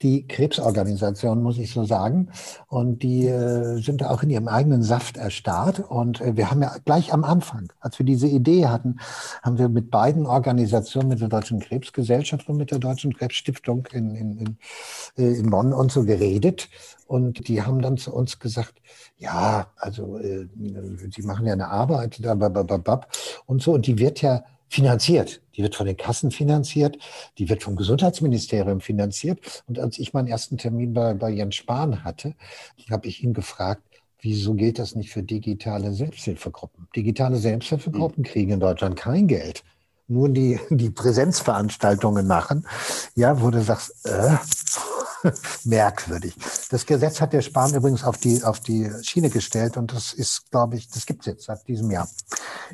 [0.02, 2.30] die Krebsorganisation, muss ich so sagen.
[2.68, 5.80] Und die äh, sind da auch in ihrem eigenen Saft erstarrt.
[5.80, 9.00] Und äh, wir haben ja gleich am Anfang, als wir diese Idee hatten,
[9.44, 14.16] haben wir mit beiden Organisationen, mit der Deutschen Krebsgesellschaft und mit der Deutschen Krebsstiftung in,
[14.16, 14.58] in, in,
[15.18, 16.70] äh, in Bonn und so geredet.
[17.08, 18.82] Und die haben dann zu uns gesagt,
[19.18, 22.34] ja, also äh, die machen ja eine Arbeit da,
[23.46, 23.74] und so.
[23.74, 25.42] Und die wird ja finanziert.
[25.56, 26.98] Die wird von den Kassen finanziert,
[27.38, 29.64] die wird vom Gesundheitsministerium finanziert.
[29.68, 32.36] Und als ich meinen ersten Termin bei, bei Jens Spahn hatte,
[32.90, 33.82] habe ich ihn gefragt,
[34.20, 36.88] wieso geht das nicht für digitale Selbsthilfegruppen?
[36.96, 38.32] Digitale Selbsthilfegruppen hm.
[38.32, 39.64] kriegen in Deutschland kein Geld.
[40.08, 42.66] Nur die, die Präsenzveranstaltungen machen,
[43.16, 44.38] ja, wo du sagst, äh,
[45.64, 46.36] merkwürdig.
[46.70, 50.52] Das Gesetz hat der Spahn übrigens auf die, auf die Schiene gestellt und das ist,
[50.52, 52.08] glaube ich, das gibt es jetzt seit diesem Jahr.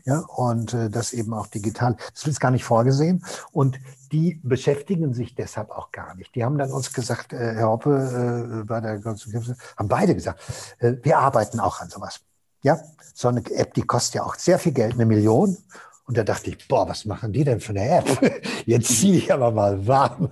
[0.05, 1.95] Ja, und äh, das eben auch digital.
[2.13, 3.79] Das ist gar nicht vorgesehen und
[4.11, 6.35] die beschäftigen sich deshalb auch gar nicht.
[6.35, 10.41] Die haben dann uns gesagt, äh, Herr Hoppe, äh, bei der haben beide gesagt,
[10.79, 12.19] äh, wir arbeiten auch an sowas.
[12.61, 12.79] Ja,
[13.13, 15.57] so eine App, die kostet ja auch sehr viel Geld, eine Million.
[16.05, 18.43] Und da dachte ich, boah, was machen die denn für eine App?
[18.65, 20.31] Jetzt ziehe ich aber mal warm.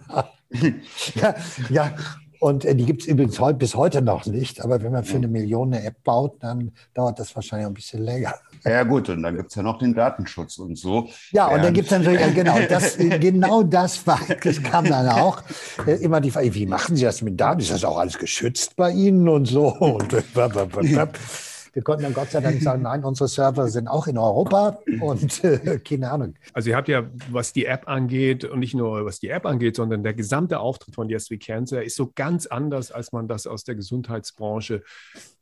[1.15, 1.35] Ja,
[1.69, 1.95] ja,
[2.41, 4.61] und äh, die gibt es übrigens heute, bis heute noch nicht.
[4.61, 8.01] Aber wenn man für eine Million eine App baut, dann dauert das wahrscheinlich ein bisschen
[8.03, 8.33] länger.
[8.65, 11.07] Ja gut, und dann gibt es ja noch den Datenschutz und so.
[11.31, 15.43] Ja, und dann gibt es natürlich, genau, das, genau das, war, das kam dann auch.
[15.85, 17.61] Äh, immer die Frage, wie machen Sie das mit Daten?
[17.61, 19.67] Ist das auch alles geschützt bei Ihnen und so?
[19.67, 20.11] Und,
[21.73, 25.43] wir konnten dann Gott sei Dank sagen, nein, unsere Server sind auch in Europa und
[25.43, 26.35] äh, keine Ahnung.
[26.53, 29.75] Also ihr habt ja, was die App angeht und nicht nur was die App angeht,
[29.75, 33.47] sondern der gesamte Auftritt von Yes We Cancer ist so ganz anders, als man das
[33.47, 34.83] aus der Gesundheitsbranche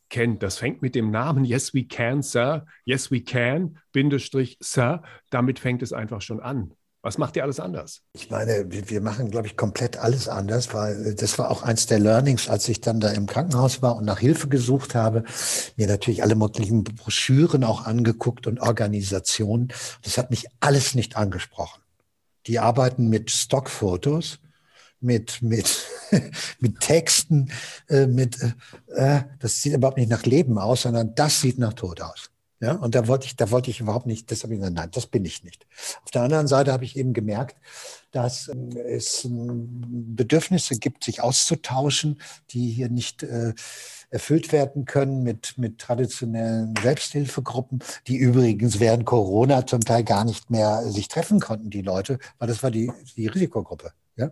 [0.09, 0.43] kennt.
[0.43, 5.81] Das fängt mit dem Namen Yes We Cancer, Yes We Can, Bindestrich Sir, damit fängt
[5.81, 6.73] es einfach schon an.
[7.01, 8.01] Was macht ihr alles anders?
[8.11, 11.85] Ich meine, wir machen, glaube ich, komplett alles anders, weil äh, das war auch eins
[11.85, 15.23] der Learnings, als ich dann da im Krankenhaus war und nach Hilfe gesucht habe,
[15.77, 19.69] mir natürlich alle möglichen Broschüren auch angeguckt und Organisationen.
[20.03, 21.81] Das hat mich alles nicht angesprochen.
[22.47, 24.39] Die arbeiten mit Stockfotos,
[24.99, 25.85] mit, mit,
[26.59, 27.51] mit Texten,
[27.87, 28.37] äh, mit,
[28.87, 32.29] äh, das sieht überhaupt nicht nach Leben aus, sondern das sieht nach Tod aus.
[32.61, 34.89] Ja, und da wollte ich, da wollte ich überhaupt nicht, das habe ich gesagt, nein,
[34.91, 35.65] das bin ich nicht.
[36.03, 37.55] Auf der anderen Seite habe ich eben gemerkt,
[38.11, 42.19] dass ähm, es ähm, Bedürfnisse gibt, sich auszutauschen,
[42.49, 43.53] die hier nicht äh,
[44.09, 50.49] erfüllt werden können mit, mit traditionellen Selbsthilfegruppen, die übrigens während Corona zum Teil gar nicht
[50.49, 53.93] mehr sich treffen konnten, die Leute, weil das war die, die Risikogruppe.
[54.17, 54.31] Ja?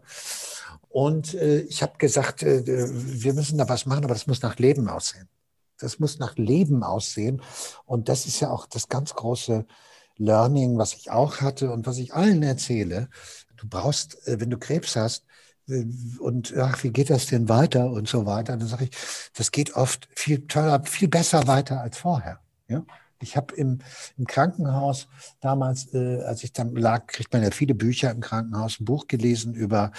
[0.89, 4.57] Und äh, ich habe gesagt, äh, wir müssen da was machen, aber das muss nach
[4.57, 5.29] Leben aussehen.
[5.79, 7.41] Das muss nach Leben aussehen.
[7.85, 9.65] Und das ist ja auch das ganz große
[10.17, 13.09] Learning, was ich auch hatte und was ich allen erzähle.
[13.57, 15.23] Du brauchst, äh, wenn du Krebs hast,
[16.19, 18.55] und ach, wie geht das denn weiter und so weiter.
[18.55, 18.91] Dann sage ich,
[19.33, 22.39] das geht oft viel toller, viel besser weiter als vorher.
[22.69, 22.85] Ja?
[23.19, 23.79] Ich habe im,
[24.17, 25.07] im Krankenhaus
[25.41, 29.07] damals, äh, als ich dann lag, kriegt man ja viele Bücher im Krankenhaus, ein Buch
[29.07, 29.91] gelesen über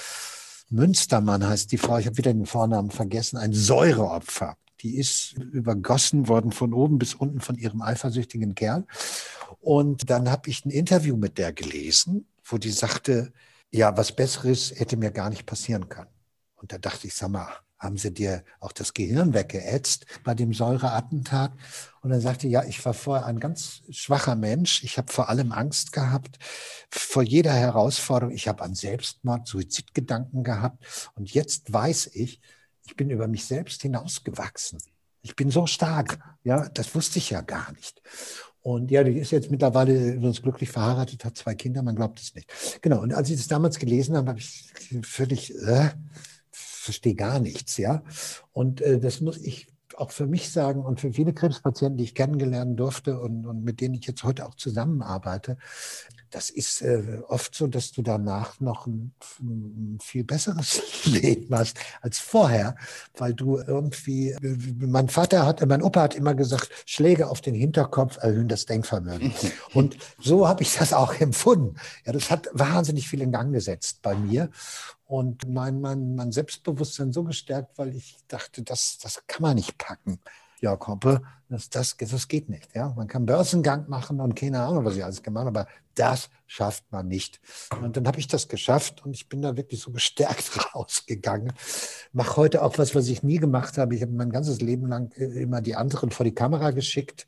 [0.70, 4.56] Münstermann heißt die Frau, ich habe wieder den Vornamen vergessen, ein Säureopfer.
[4.80, 8.86] Die ist übergossen worden von oben bis unten von ihrem eifersüchtigen Kerl.
[9.60, 13.32] Und dann habe ich ein Interview mit der gelesen, wo die sagte,
[13.70, 16.10] ja, was Besseres hätte mir gar nicht passieren können.
[16.56, 20.52] Und da dachte ich, sag mal, haben sie dir auch das Gehirn weggeätzt bei dem
[20.52, 21.52] Säureattentat?
[22.00, 24.82] Und er sagte, ja, ich war vorher ein ganz schwacher Mensch.
[24.82, 26.38] Ich habe vor allem Angst gehabt,
[26.90, 28.34] vor jeder Herausforderung.
[28.34, 31.10] Ich habe an Selbstmord, Suizidgedanken gehabt.
[31.14, 32.40] Und jetzt weiß ich,
[32.88, 34.78] ich bin über mich selbst hinausgewachsen.
[35.20, 36.18] Ich bin so stark.
[36.42, 38.00] Ja, das wusste ich ja gar nicht.
[38.62, 42.34] Und ja, die ist jetzt mittlerweile übrigens glücklich verheiratet, hat zwei Kinder, man glaubt es
[42.34, 42.50] nicht.
[42.80, 44.72] Genau, und als ich das damals gelesen habe, habe ich
[45.02, 45.90] völlig, äh,
[46.50, 48.02] verstehe gar nichts, ja.
[48.52, 52.14] Und äh, das muss ich auch für mich sagen und für viele Krebspatienten, die ich
[52.14, 55.58] kennengelernt durfte und, und mit denen ich jetzt heute auch zusammenarbeite,
[56.30, 61.78] das ist äh, oft so, dass du danach noch ein, ein, viel besseres Leben hast
[62.02, 62.76] als vorher,
[63.16, 64.36] weil du irgendwie,
[64.78, 69.32] mein Vater hat, mein Opa hat immer gesagt, Schläge auf den Hinterkopf erhöhen das Denkvermögen.
[69.74, 71.76] Und so habe ich das auch empfunden.
[72.04, 74.50] Ja, das hat wahnsinnig viel in Gang gesetzt bei mir
[75.06, 79.78] und mein, mein, mein Selbstbewusstsein so gestärkt, weil ich dachte, das, das kann man nicht
[79.78, 80.20] packen.
[80.60, 82.74] Jörg Hoppe, das, das, das geht nicht.
[82.74, 82.92] Ja?
[82.96, 86.84] Man kann Börsengang machen und keine Ahnung, was ich alles gemacht habe, aber das schafft
[86.90, 87.40] man nicht.
[87.82, 91.52] Und dann habe ich das geschafft und ich bin da wirklich so gestärkt rausgegangen.
[92.12, 93.94] Mache heute auch was, was ich nie gemacht habe.
[93.94, 97.26] Ich habe mein ganzes Leben lang äh, immer die anderen vor die Kamera geschickt.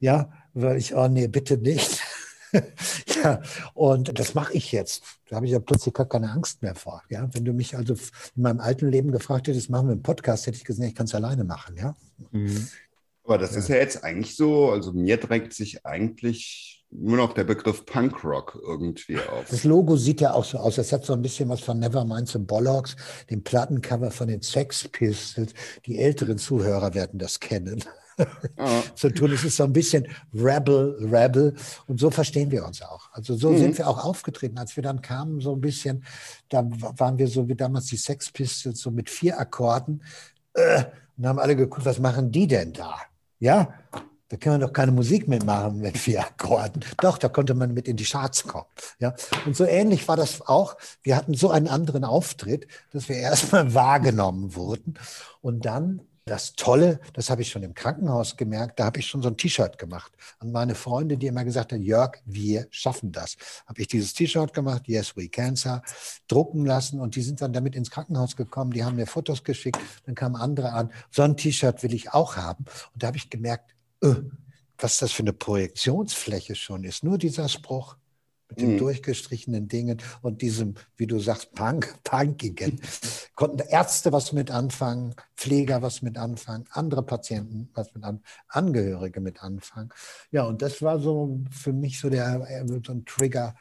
[0.00, 2.00] Ja, weil ich, oh nee, bitte nicht.
[3.22, 3.42] ja,
[3.74, 5.02] und das mache ich jetzt.
[5.28, 7.02] Da habe ich ja plötzlich gar keine Angst mehr vor.
[7.08, 10.46] Ja, wenn du mich also in meinem alten Leben gefragt hättest, machen wir einen Podcast,
[10.46, 11.76] hätte ich gesagt, ich kann es alleine machen.
[11.76, 11.96] Ja.
[12.30, 12.68] Mhm.
[13.24, 13.58] Aber das ja.
[13.58, 18.58] ist ja jetzt eigentlich so, also mir drängt sich eigentlich nur noch der Begriff Punkrock
[18.62, 19.46] irgendwie auf.
[19.48, 20.76] Das Logo sieht ja auch so aus.
[20.76, 22.96] Das hat so ein bisschen was von Nevermind the Bollocks,
[23.30, 25.54] dem Plattencover von den Sex Pistols.
[25.86, 27.82] Die älteren Zuhörer werden das kennen.
[28.18, 28.26] Ja.
[28.94, 29.32] zu tun.
[29.32, 31.54] Es ist so ein bisschen Rebel, Rebel.
[31.86, 33.10] Und so verstehen wir uns auch.
[33.12, 33.58] Also so mhm.
[33.58, 34.58] sind wir auch aufgetreten.
[34.58, 36.04] Als wir dann kamen, so ein bisschen,
[36.48, 40.02] da waren wir so wie damals die Sex Pistols, so mit vier Akkorden.
[40.54, 40.84] Äh,
[41.16, 42.96] und haben alle geguckt, was machen die denn da?
[43.38, 43.74] Ja,
[44.32, 46.82] da kann man doch keine Musik mitmachen mit vier Akkorden.
[47.02, 48.64] Doch, da konnte man mit in die Charts kommen.
[48.98, 50.78] Ja, und so ähnlich war das auch.
[51.02, 54.94] Wir hatten so einen anderen Auftritt, dass wir erstmal wahrgenommen wurden.
[55.42, 59.22] Und dann das Tolle, das habe ich schon im Krankenhaus gemerkt, da habe ich schon
[59.22, 60.12] so ein T-Shirt gemacht.
[60.38, 63.36] An meine Freunde, die immer gesagt haben, Jörg, wir schaffen das.
[63.66, 65.82] Habe ich dieses T-Shirt gemacht, Yes We Cancer,
[66.28, 69.78] drucken lassen und die sind dann damit ins Krankenhaus gekommen, die haben mir Fotos geschickt,
[70.06, 72.64] dann kamen andere an, so ein T-Shirt will ich auch haben.
[72.94, 74.22] Und da habe ich gemerkt, öh,
[74.78, 77.04] was das für eine Projektionsfläche schon ist.
[77.04, 77.96] Nur dieser Spruch,
[78.52, 78.78] mit den mhm.
[78.78, 82.80] durchgestrichenen Dingen und diesem, wie du sagst, Punk, Punkigen.
[83.34, 89.20] Konnten Ärzte was mit anfangen, Pfleger was mit anfangen, andere Patienten was mit anfangen, Angehörige
[89.20, 89.88] mit anfangen.
[90.30, 93.54] Ja, und das war so für mich so, der, äh, so ein Trigger.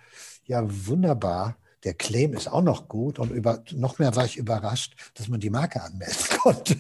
[0.44, 1.56] Ja, wunderbar.
[1.86, 5.40] Der Claim ist auch noch gut und über, noch mehr war ich überrascht, dass man
[5.40, 6.76] die Marke anmelden konnte.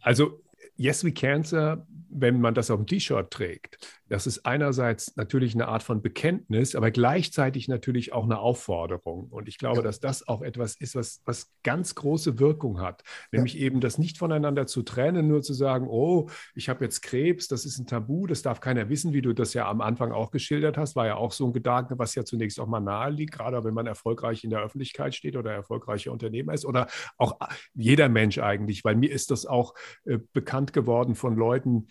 [0.00, 0.40] also
[0.76, 5.68] Yes We Cancer wenn man das auf dem T-Shirt trägt, das ist einerseits natürlich eine
[5.68, 9.28] Art von Bekenntnis, aber gleichzeitig natürlich auch eine Aufforderung.
[9.28, 9.82] Und ich glaube, ja.
[9.82, 13.02] dass das auch etwas ist, was, was ganz große Wirkung hat.
[13.32, 13.60] Nämlich ja.
[13.60, 17.66] eben das nicht voneinander zu trennen, nur zu sagen, oh, ich habe jetzt Krebs, das
[17.66, 20.78] ist ein Tabu, das darf keiner wissen, wie du das ja am Anfang auch geschildert
[20.78, 23.62] hast, war ja auch so ein Gedanke, was ja zunächst auch mal nahe liegt, gerade
[23.62, 26.86] wenn man erfolgreich in der Öffentlichkeit steht oder erfolgreicher Unternehmer ist oder
[27.18, 27.38] auch
[27.74, 31.88] jeder Mensch eigentlich, weil mir ist das auch äh, bekannt geworden von Leuten,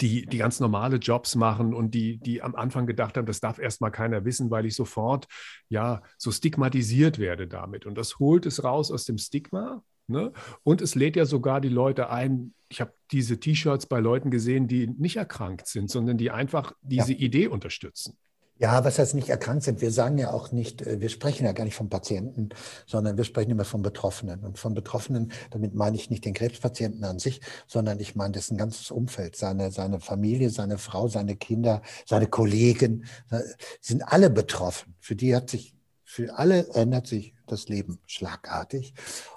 [0.00, 3.58] die, die ganz normale Jobs machen und die, die am Anfang gedacht haben, das darf
[3.58, 5.26] erstmal keiner wissen, weil ich sofort
[5.68, 7.86] ja so stigmatisiert werde damit.
[7.86, 9.82] Und das holt es raus aus dem Stigma.
[10.06, 10.32] Ne?
[10.62, 12.54] Und es lädt ja sogar die Leute ein.
[12.68, 17.12] Ich habe diese T-Shirts bei Leuten gesehen, die nicht erkrankt sind, sondern die einfach diese
[17.12, 17.18] ja.
[17.18, 18.16] Idee unterstützen.
[18.60, 19.80] Ja, was heißt nicht erkrankt sind?
[19.80, 22.48] Wir sagen ja auch nicht, äh, wir sprechen ja gar nicht von Patienten,
[22.86, 24.44] sondern wir sprechen immer von Betroffenen.
[24.44, 28.56] Und von Betroffenen, damit meine ich nicht den Krebspatienten an sich, sondern ich meine dessen
[28.56, 33.42] ganzes Umfeld, seine, seine Familie, seine Frau, seine Kinder, seine Kollegen, äh,
[33.80, 34.96] sind alle betroffen.
[34.98, 38.92] Für die hat sich, für alle ändert sich das Leben schlagartig.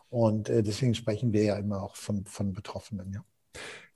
[0.10, 3.24] Und äh, deswegen sprechen wir ja immer auch von, von Betroffenen, ja.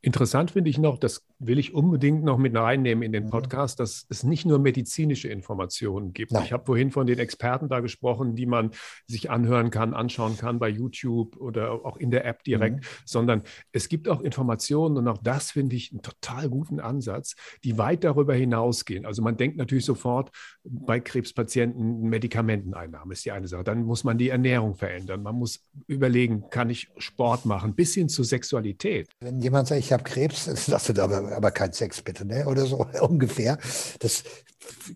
[0.01, 3.29] Interessant finde ich noch, dass will ich unbedingt noch mit reinnehmen in den mhm.
[3.29, 6.31] Podcast, dass es nicht nur medizinische Informationen gibt.
[6.31, 6.43] Nein.
[6.45, 8.71] Ich habe vorhin von den Experten da gesprochen, die man
[9.07, 12.87] sich anhören kann, anschauen kann bei YouTube oder auch in der App direkt, mhm.
[13.05, 17.77] sondern es gibt auch Informationen und auch das finde ich einen total guten Ansatz, die
[17.77, 19.05] weit darüber hinausgehen.
[19.05, 20.31] Also man denkt natürlich sofort
[20.63, 23.63] bei Krebspatienten Medikamenteneinnahme ist die eine Sache.
[23.63, 25.23] Dann muss man die Ernährung verändern.
[25.23, 29.09] Man muss überlegen, kann ich Sport machen, bis hin zur Sexualität.
[29.19, 32.45] Wenn jemand sagt, ich habe Krebs, du aber aber kein Sex bitte, ne?
[32.45, 33.57] oder so ungefähr.
[33.99, 34.23] Das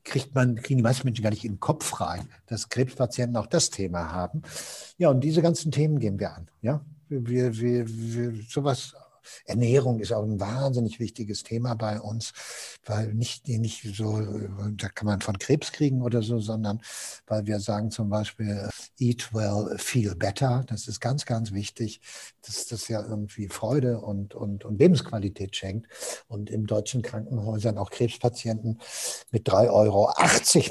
[0.04, 3.48] kriegt man, kriegen die meisten Menschen gar nicht in den Kopf rein, dass Krebspatienten auch
[3.48, 4.42] das Thema haben.
[4.98, 6.50] Ja, und diese ganzen Themen gehen wir an.
[6.62, 8.96] Ja, wir, wir, wir sowas
[9.46, 12.34] Ernährung ist auch ein wahnsinnig wichtiges Thema bei uns,
[12.86, 14.22] weil nicht, nicht so,
[14.76, 16.82] da kann man von Krebs kriegen oder so, sondern
[17.28, 20.64] weil wir sagen zum Beispiel, eat well, feel better.
[20.68, 22.02] Das ist ganz, ganz wichtig,
[22.46, 25.88] dass das ja irgendwie Freude und, und, und Lebensqualität schenkt.
[26.28, 28.80] Und in deutschen Krankenhäusern auch Krebspatienten
[29.32, 30.14] mit 3,80 Euro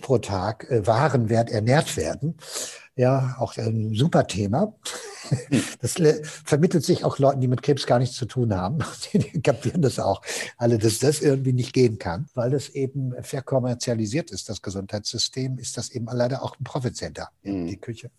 [0.01, 2.37] pro Tag äh, Warenwert ernährt werden.
[2.99, 4.75] Ja, auch ein super Thema.
[5.29, 5.63] Hm.
[5.81, 5.95] Das
[6.45, 8.79] vermittelt sich auch Leuten, die mit Krebs gar nichts zu tun haben.
[9.13, 10.23] Die kapieren das auch
[10.57, 14.49] alle, dass das irgendwie nicht gehen kann, weil das eben verkommerzialisiert ist.
[14.49, 17.67] Das Gesundheitssystem ist das eben leider auch ein Profit Center, mhm.
[17.67, 18.11] die Küche.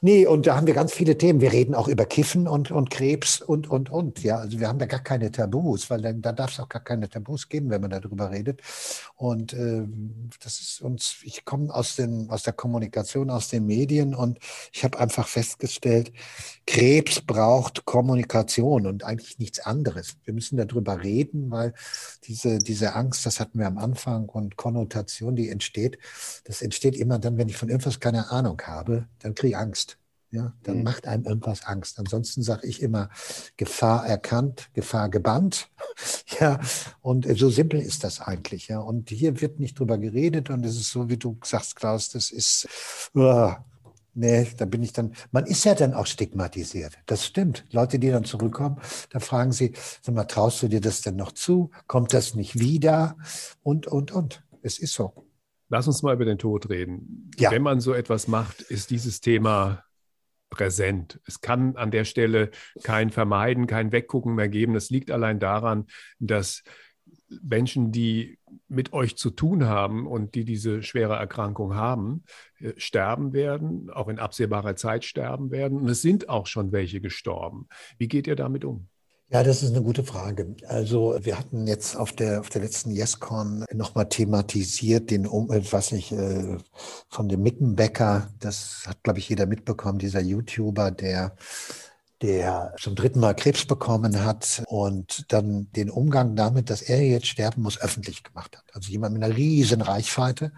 [0.00, 1.40] Nee, und da haben wir ganz viele Themen.
[1.40, 4.22] Wir reden auch über Kiffen und, und Krebs und, und, und.
[4.22, 6.84] Ja, also wir haben da gar keine Tabus, weil dann, da darf es auch gar
[6.84, 8.60] keine Tabus geben, wenn man darüber redet.
[9.16, 9.82] Und äh,
[10.42, 14.38] das ist uns, ich komme aus, den, aus der Kommunikation, aus den Medien Medien und
[14.72, 16.12] ich habe einfach festgestellt,
[16.66, 20.16] Krebs braucht Kommunikation und eigentlich nichts anderes.
[20.24, 21.74] Wir müssen darüber reden, weil
[22.24, 25.98] diese, diese Angst, das hatten wir am Anfang und Konnotation, die entsteht,
[26.44, 29.98] das entsteht immer dann, wenn ich von irgendwas keine Ahnung habe, dann kriege ich Angst.
[30.32, 30.82] Ja, dann mhm.
[30.82, 32.00] macht einem irgendwas Angst.
[32.00, 33.08] Ansonsten sage ich immer,
[33.56, 35.70] Gefahr erkannt, Gefahr gebannt.
[36.40, 36.58] ja,
[37.00, 38.68] und so simpel ist das eigentlich.
[38.68, 42.10] Ja, und hier wird nicht drüber geredet und es ist so, wie du sagst, Klaus,
[42.10, 42.68] das ist,
[43.14, 43.52] uh,
[44.18, 46.94] Nee, da bin ich dann, man ist ja dann auch stigmatisiert.
[47.04, 47.66] Das stimmt.
[47.70, 51.32] Leute, die dann zurückkommen, da fragen sie, sag mal, traust du dir das denn noch
[51.32, 51.70] zu?
[51.86, 53.18] Kommt das nicht wieder?
[53.62, 54.42] Und, und, und.
[54.62, 55.12] Es ist so.
[55.68, 57.30] Lass uns mal über den Tod reden.
[57.36, 57.50] Ja.
[57.50, 59.84] Wenn man so etwas macht, ist dieses Thema
[60.48, 61.20] präsent.
[61.26, 62.50] Es kann an der Stelle
[62.82, 64.72] kein Vermeiden, kein Weggucken mehr geben.
[64.72, 65.86] Das liegt allein daran,
[66.20, 66.62] dass
[67.28, 72.24] Menschen, die mit euch zu tun haben und die diese schwere Erkrankung haben,
[72.60, 75.78] äh, sterben werden, auch in absehbarer Zeit sterben werden.
[75.78, 77.68] Und es sind auch schon welche gestorben.
[77.98, 78.88] Wie geht ihr damit um?
[79.28, 80.54] Ja, das ist eine gute Frage.
[80.68, 85.90] Also wir hatten jetzt auf der, auf der letzten YesCon nochmal thematisiert, den, äh, was
[85.90, 86.58] ich äh,
[87.08, 91.34] von dem Mickenbecker, das hat, glaube ich, jeder mitbekommen, dieser YouTuber, der
[92.22, 97.26] der zum dritten Mal Krebs bekommen hat und dann den Umgang damit, dass er jetzt
[97.26, 98.64] sterben muss, öffentlich gemacht hat.
[98.72, 100.52] Also jemand mit einer riesen Reichweite,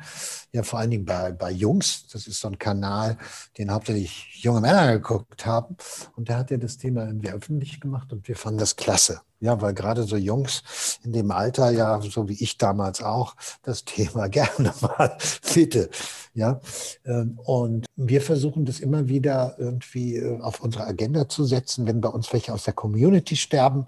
[0.52, 3.18] ja vor allen Dingen bei, bei Jungs, das ist so ein Kanal,
[3.58, 5.76] den hauptsächlich junge Männer geguckt haben
[6.16, 9.20] und da hat er das Thema irgendwie öffentlich gemacht und wir fanden das klasse.
[9.40, 10.62] Ja, weil gerade so Jungs
[11.04, 15.16] in dem Alter, ja, so wie ich damals auch, das Thema gerne mal
[15.54, 15.90] bitte.
[16.34, 16.60] Ja,
[17.04, 21.86] ähm, und wir versuchen das immer wieder irgendwie äh, auf unsere Agenda zu setzen.
[21.86, 23.86] Wenn bei uns welche aus der Community sterben,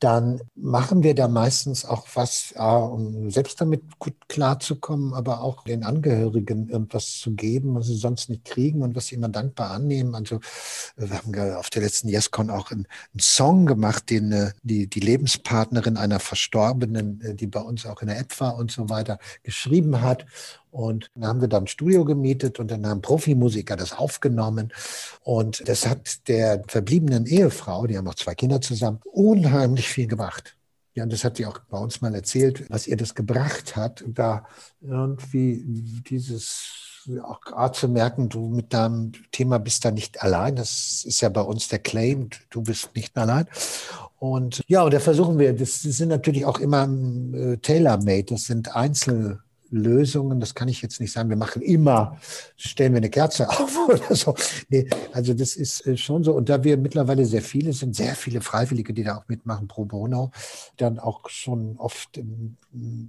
[0.00, 5.82] dann machen wir da meistens auch was, um selbst damit gut klarzukommen, aber auch den
[5.84, 10.14] Angehörigen irgendwas zu geben, was sie sonst nicht kriegen und was sie immer dankbar annehmen.
[10.14, 10.40] Also
[10.96, 14.52] wir haben auf der letzten YesCon auch einen, einen Song gemacht, den äh,
[14.86, 18.88] die, Lebenspartnerin einer Verstorbenen, äh, die bei uns auch in der App war und so
[18.88, 20.26] weiter, geschrieben hat.
[20.70, 24.72] Und dann haben wir dann ein Studio gemietet und dann haben Profimusiker das aufgenommen.
[25.22, 30.56] Und das hat der verbliebenen Ehefrau, die haben auch zwei Kinder zusammen, unheimlich viel gebracht.
[30.94, 34.04] Ja, und das hat sie auch bei uns mal erzählt, was ihr das gebracht hat,
[34.06, 34.46] da
[34.80, 35.64] irgendwie
[36.08, 40.56] dieses auch gerade zu merken, du mit deinem Thema bist da nicht allein.
[40.56, 43.46] Das ist ja bei uns der Claim, du bist nicht allein.
[44.18, 48.74] Und ja, und da versuchen wir, das sind natürlich auch immer äh, tailor-made, das sind
[48.74, 49.40] Einzel-
[49.74, 52.16] Lösungen, das kann ich jetzt nicht sagen, wir machen immer,
[52.56, 54.34] stellen wir eine Kerze auf oder so.
[54.68, 56.32] Nee, also das ist äh, schon so.
[56.32, 59.84] Und da wir mittlerweile sehr viele sind, sehr viele Freiwillige, die da auch mitmachen pro
[59.84, 60.30] bono,
[60.76, 62.20] dann auch schon oft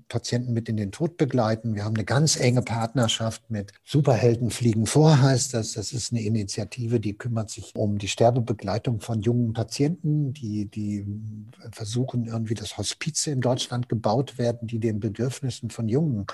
[0.09, 1.75] Patienten mit in den Tod begleiten.
[1.75, 5.73] Wir haben eine ganz enge Partnerschaft mit Superhelden fliegen vor, heißt das.
[5.73, 11.05] Das ist eine Initiative, die kümmert sich um die Sterbebegleitung von jungen Patienten, die, die
[11.71, 16.27] versuchen irgendwie, dass Hospize in Deutschland gebaut werden, die den Bedürfnissen von jungen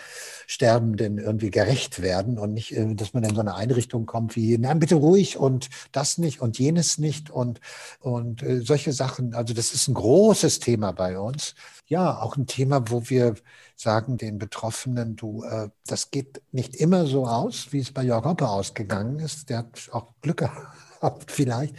[0.47, 4.57] Sterbenden irgendwie gerecht werden und nicht, äh, dass man in so eine Einrichtung kommt wie,
[4.57, 7.61] nein, bitte ruhig und das nicht und jenes nicht und,
[7.99, 9.33] und äh, solche Sachen.
[9.33, 11.55] Also das ist ein großes Thema bei uns.
[11.91, 13.35] Ja, auch ein Thema, wo wir
[13.75, 18.23] sagen den Betroffenen, du, äh, das geht nicht immer so aus, wie es bei Jörg
[18.23, 19.49] Hoppe ausgegangen ist.
[19.49, 21.75] Der hat auch Glück gehabt habt vielleicht,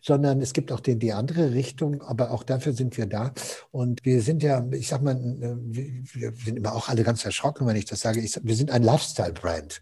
[0.00, 3.32] sondern es gibt auch die, die andere Richtung, aber auch dafür sind wir da.
[3.72, 7.66] Und wir sind ja, ich sag mal, äh, wir sind immer auch alle ganz erschrocken,
[7.66, 8.20] wenn ich das sage.
[8.20, 9.80] Ich, wir sind ein Lifestyle-Brand.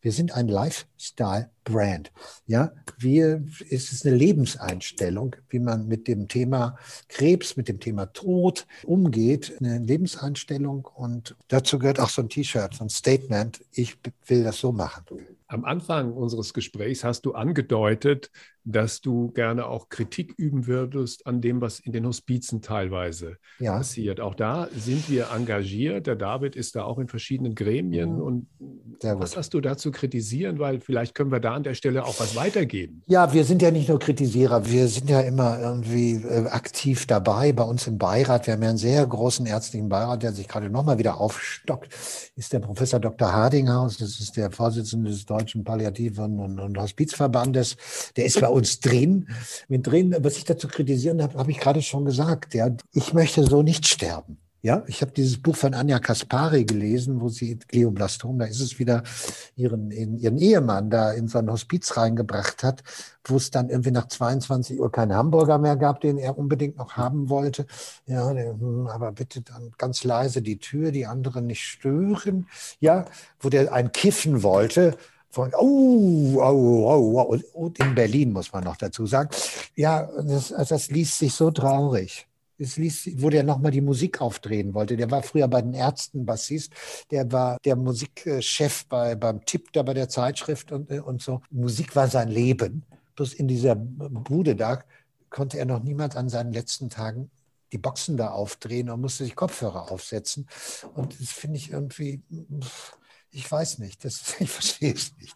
[0.00, 2.12] Wir sind ein Lifestyle-Brand.
[2.46, 6.76] Ja, wir, es ist eine Lebenseinstellung, wie man mit dem Thema
[7.08, 9.54] Krebs, mit dem Thema Tod umgeht.
[9.58, 13.60] Eine Lebenseinstellung und dazu gehört auch so ein T-Shirt, so ein Statement.
[13.72, 15.04] Ich will das so machen.
[15.48, 18.30] Am Anfang unseres Gesprächs hast du angedeutet,
[18.70, 23.78] dass du gerne auch Kritik üben würdest an dem, was in den Hospizen teilweise ja.
[23.78, 24.20] passiert.
[24.20, 26.06] Auch da sind wir engagiert.
[26.06, 28.16] Der David ist da auch in verschiedenen Gremien.
[28.16, 28.20] Mhm.
[28.20, 28.46] Und
[29.00, 30.58] was hast du da zu kritisieren?
[30.58, 33.02] Weil vielleicht können wir da an der Stelle auch was weitergeben.
[33.06, 37.52] Ja, wir sind ja nicht nur Kritisierer, wir sind ja immer irgendwie äh, aktiv dabei.
[37.52, 40.68] Bei uns im Beirat, wir haben ja einen sehr großen ärztlichen Beirat, der sich gerade
[40.68, 41.94] nochmal wieder aufstockt,
[42.36, 43.32] ist der Professor Dr.
[43.32, 43.96] Hardinghaus.
[43.96, 47.76] Das ist der Vorsitzende des Deutschen Palliativen und, und Hospizverbandes.
[48.14, 49.28] Der ist bei uns drin.
[49.68, 52.54] Mit drin, was ich dazu kritisieren habe, habe ich gerade schon gesagt.
[52.54, 54.38] Ja, ich möchte so nicht sterben.
[54.60, 58.80] Ja, ich habe dieses Buch von Anja Kaspari gelesen, wo sie Glioblastom, da ist es
[58.80, 59.04] wieder
[59.54, 62.82] ihren, ihren Ehemann da in so ein Hospiz reingebracht hat,
[63.24, 66.94] wo es dann irgendwie nach 22 Uhr keinen Hamburger mehr gab, den er unbedingt noch
[66.96, 67.66] haben wollte.
[68.06, 72.48] Ja, hm, aber bitte dann ganz leise die Tür, die anderen nicht stören.
[72.80, 73.04] Ja,
[73.38, 74.96] wo der ein Kiffen wollte
[75.30, 79.30] von, oh, oh, oh, oh, und in Berlin muss man noch dazu sagen.
[79.74, 82.26] Ja, das, das liest sich so traurig.
[82.60, 84.96] Es ließ, wo der nochmal die Musik aufdrehen wollte.
[84.96, 86.72] Der war früher bei den Ärzten Bassist.
[87.10, 91.40] Der war der Musikchef bei, beim Tipp da bei der Zeitschrift und, und so.
[91.50, 92.84] Musik war sein Leben.
[93.14, 94.82] Bloß in dieser Bude da
[95.30, 97.30] konnte er noch niemals an seinen letzten Tagen
[97.72, 100.48] die Boxen da aufdrehen und musste sich Kopfhörer aufsetzen.
[100.94, 102.22] Und das finde ich irgendwie,
[103.30, 105.34] ich weiß nicht, das, ich verstehe es nicht.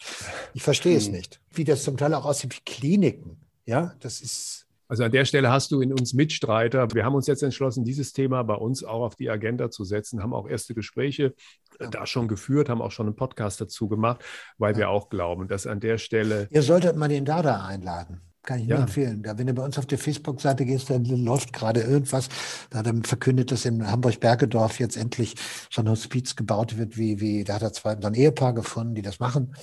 [0.55, 1.13] Ich verstehe es hm.
[1.13, 1.41] nicht.
[1.51, 3.41] Wie das zum Teil auch aussieht wie Kliniken.
[3.65, 4.67] Ja, das ist.
[4.89, 6.87] Also an der Stelle hast du in uns Mitstreiter.
[6.93, 10.23] Wir haben uns jetzt entschlossen, dieses Thema bei uns auch auf die Agenda zu setzen,
[10.23, 11.35] haben auch erste Gespräche
[11.81, 11.87] ja.
[11.89, 14.23] da schon geführt, haben auch schon einen Podcast dazu gemacht,
[14.59, 14.81] weil ja.
[14.81, 16.47] wir auch glauben, dass an der Stelle.
[16.51, 18.21] Ihr solltet mal den Dada einladen.
[18.43, 18.77] Kann ich ja.
[18.77, 19.23] nur empfehlen.
[19.23, 22.29] Da, wenn du bei uns auf der Facebook-Seite gehst, dann läuft gerade irgendwas.
[22.71, 25.37] Da dann verkündet, dass in Hamburg-Bergedorf jetzt endlich
[25.71, 28.95] so ein Hospiz gebaut wird, wie, wie, da hat er zwei, so ein Ehepaar gefunden,
[28.95, 29.55] die das machen.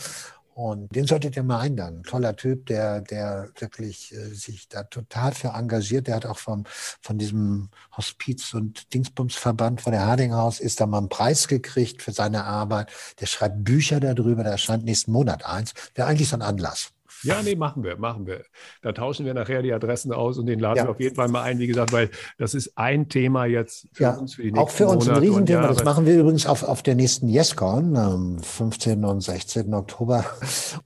[0.54, 2.04] Und den solltet ihr mal einladen.
[2.04, 6.08] Toller Typ, der, der wirklich äh, sich da total für engagiert.
[6.08, 6.66] Der hat auch vom,
[7.02, 12.12] von diesem Hospiz- und Dingsbumsverband von der Hardinghaus ist da mal einen Preis gekriegt für
[12.12, 12.92] seine Arbeit.
[13.22, 14.44] Der schreibt Bücher darüber.
[14.44, 15.74] Da erscheint nächsten Monat eins.
[15.96, 16.92] Wäre eigentlich so ein Anlass.
[17.24, 18.44] Ja, nee, machen wir, machen wir.
[18.82, 20.84] Da tauschen wir nachher die Adressen aus und den laden ja.
[20.86, 24.04] wir auf jeden Fall mal ein, wie gesagt, weil das ist ein Thema jetzt für
[24.04, 25.68] ja, uns für die nächsten Auch für uns ein Riesenthema.
[25.68, 29.04] Das machen wir übrigens auf, auf der nächsten YesCon am 15.
[29.04, 29.74] und 16.
[29.74, 30.26] Oktober.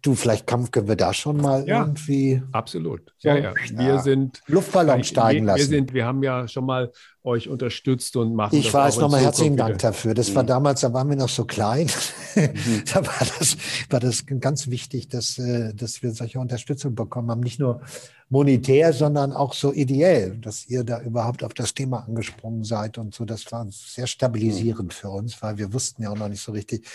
[0.01, 2.41] Du, vielleicht können wir da schon mal ja, irgendwie.
[2.51, 3.13] Absolut.
[3.19, 3.53] Ja, ja.
[3.71, 5.59] Wir sind Luftballon steigen lassen.
[5.59, 6.91] Wir, sind, wir haben ja schon mal
[7.23, 8.57] euch unterstützt und machen.
[8.57, 10.13] Ich weiß nochmal herzlichen Dank dafür.
[10.13, 10.35] Das mhm.
[10.35, 11.87] war damals, da waren wir noch so klein.
[12.35, 12.83] Mhm.
[12.93, 13.57] da war das,
[13.89, 17.39] war das ganz wichtig, dass, äh, dass wir solche Unterstützung bekommen haben.
[17.39, 17.81] Nicht nur
[18.29, 23.15] monetär, sondern auch so ideell, dass ihr da überhaupt auf das Thema angesprungen seid und
[23.15, 23.23] so.
[23.23, 24.91] Das war sehr stabilisierend mhm.
[24.91, 26.85] für uns, weil wir wussten ja auch noch nicht so richtig,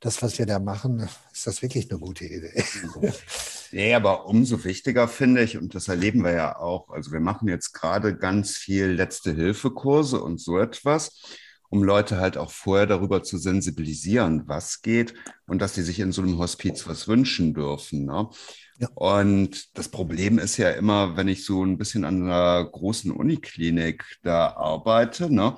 [0.00, 2.64] das, was wir da machen, ist das wirklich eine gute Idee.
[3.72, 7.46] Nee, aber umso wichtiger finde ich, und das erleben wir ja auch, also wir machen
[7.46, 11.22] jetzt gerade ganz viel Letzte-Hilfe-Kurse und so etwas,
[11.68, 15.14] um Leute halt auch vorher darüber zu sensibilisieren, was geht
[15.46, 18.06] und dass die sich in so einem Hospiz was wünschen dürfen.
[18.06, 18.28] Ne?
[18.80, 18.88] Ja.
[18.94, 24.04] Und das Problem ist ja immer, wenn ich so ein bisschen an einer großen Uniklinik
[24.24, 25.56] da arbeite, ne?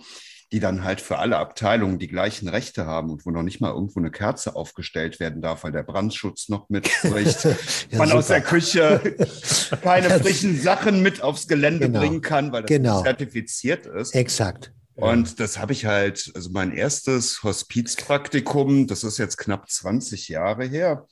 [0.52, 3.72] Die dann halt für alle Abteilungen die gleichen Rechte haben und wo noch nicht mal
[3.72, 7.44] irgendwo eine Kerze aufgestellt werden darf, weil der Brandschutz noch mitspricht.
[7.90, 8.18] ja, man super.
[8.18, 9.00] aus der Küche
[9.82, 12.00] keine frischen Sachen mit aufs Gelände genau.
[12.00, 13.02] bringen kann, weil das genau.
[13.02, 14.14] zertifiziert ist.
[14.14, 14.72] Exakt.
[14.94, 20.66] Und das habe ich halt, also mein erstes Hospizpraktikum, das ist jetzt knapp 20 Jahre
[20.66, 21.06] her.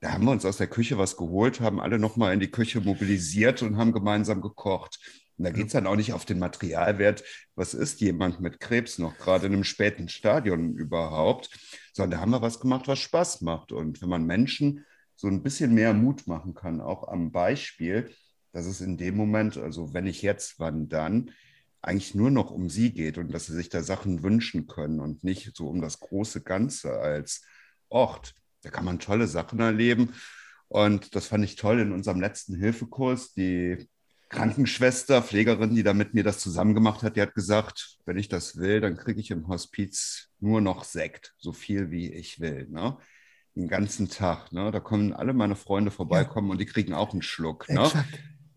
[0.00, 2.80] Da haben wir uns aus der Küche was geholt, haben alle nochmal in die Küche
[2.80, 4.98] mobilisiert und haben gemeinsam gekocht.
[5.40, 7.24] Und da geht es dann auch nicht auf den Materialwert,
[7.54, 11.48] was ist jemand mit Krebs noch gerade in einem späten Stadion überhaupt,
[11.94, 13.72] sondern da haben wir was gemacht, was Spaß macht.
[13.72, 14.84] Und wenn man Menschen
[15.16, 18.10] so ein bisschen mehr Mut machen kann, auch am Beispiel,
[18.52, 21.30] dass es in dem Moment, also wenn ich jetzt, wann dann,
[21.80, 25.24] eigentlich nur noch um sie geht und dass sie sich da Sachen wünschen können und
[25.24, 27.46] nicht so um das große Ganze als
[27.88, 28.34] Ort.
[28.60, 30.12] Da kann man tolle Sachen erleben.
[30.68, 33.32] Und das fand ich toll in unserem letzten Hilfekurs.
[33.32, 33.88] Die
[34.30, 38.28] Krankenschwester, Pflegerin, die da mit mir das zusammen gemacht hat, die hat gesagt, wenn ich
[38.28, 42.68] das will, dann kriege ich im Hospiz nur noch Sekt, so viel wie ich will.
[42.70, 42.96] Ne?
[43.56, 44.52] Den ganzen Tag.
[44.52, 44.70] Ne?
[44.70, 46.52] Da kommen alle meine Freunde vorbeikommen ja.
[46.52, 47.68] und die kriegen auch einen Schluck.
[47.68, 47.90] Ne?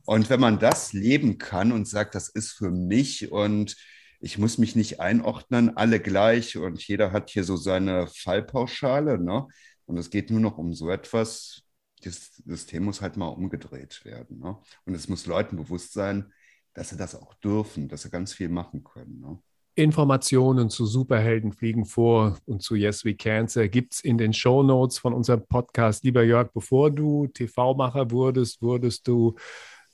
[0.05, 3.75] Und wenn man das leben kann und sagt, das ist für mich und
[4.19, 9.47] ich muss mich nicht einordnen, alle gleich und jeder hat hier so seine Fallpauschale, ne?
[9.85, 11.62] Und es geht nur noch um so etwas,
[12.05, 14.39] das System muss halt mal umgedreht werden.
[14.39, 14.57] Ne?
[14.85, 16.31] Und es muss Leuten bewusst sein,
[16.73, 19.19] dass sie das auch dürfen, dass sie ganz viel machen können.
[19.19, 19.39] Ne?
[19.75, 24.61] Informationen zu Superhelden fliegen vor und zu Yes We Cancer gibt es in den Show
[24.61, 26.03] Notes von unserem Podcast.
[26.03, 29.35] Lieber Jörg, bevor du TV-Macher wurdest, wurdest du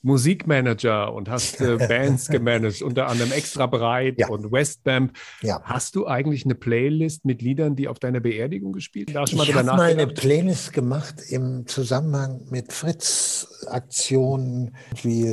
[0.02, 4.28] Musikmanager und hast äh, Bands gemanagt, unter anderem Extra Breit ja.
[4.28, 5.12] und Westbamp.
[5.42, 5.60] Ja.
[5.64, 9.28] Hast du eigentlich eine Playlist mit Liedern, die auf deiner Beerdigung gespielt werden?
[9.30, 15.26] Ich habe mal eine Playlist gemacht im Zusammenhang mit Fritz-Aktionen, wie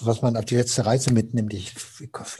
[0.00, 1.52] was man auf die letzte Reise mitnimmt.
[1.54, 1.74] Ich,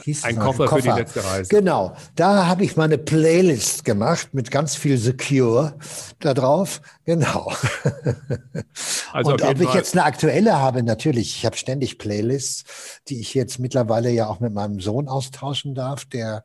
[0.03, 1.49] hieß Ein Koffer, Koffer, für die letzte Reise.
[1.49, 5.77] Genau, da habe ich mal eine Playlist gemacht mit ganz viel Secure
[6.19, 6.81] da drauf.
[7.05, 7.51] Genau.
[9.13, 11.37] Also und ob ich jetzt eine aktuelle habe, natürlich.
[11.37, 16.05] Ich habe ständig Playlists, die ich jetzt mittlerweile ja auch mit meinem Sohn austauschen darf,
[16.05, 16.43] der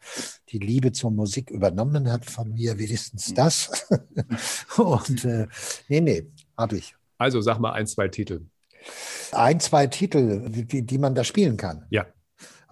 [0.51, 3.35] die Liebe zur Musik übernommen hat von mir, wenigstens mhm.
[3.35, 3.87] das.
[4.77, 5.47] und äh,
[5.89, 6.95] nee, nee, habe ich.
[7.19, 8.43] Also sag mal ein, zwei Titel.
[9.33, 11.87] Ein, zwei Titel, die, die man da spielen kann.
[11.91, 12.07] Ja.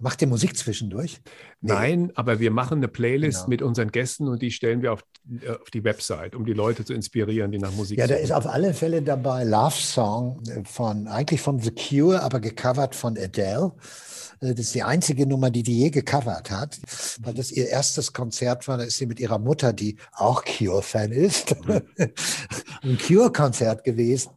[0.03, 1.21] Macht ihr Musik zwischendurch?
[1.61, 1.71] Nee.
[1.71, 3.49] Nein, aber wir machen eine Playlist genau.
[3.49, 5.05] mit unseren Gästen und die stellen wir auf,
[5.41, 8.33] äh, auf, die Website, um die Leute zu inspirieren, die nach Musik Ja, da ist
[8.33, 13.71] auf alle Fälle dabei Love Song von, eigentlich von The Cure, aber gecovert von Adele.
[14.41, 16.79] Äh, das ist die einzige Nummer, die die je gecovert hat,
[17.21, 18.77] weil das ihr erstes Konzert war.
[18.77, 21.81] Da ist sie mit ihrer Mutter, die auch Cure-Fan ist, mhm.
[22.83, 24.31] ein Cure-Konzert gewesen.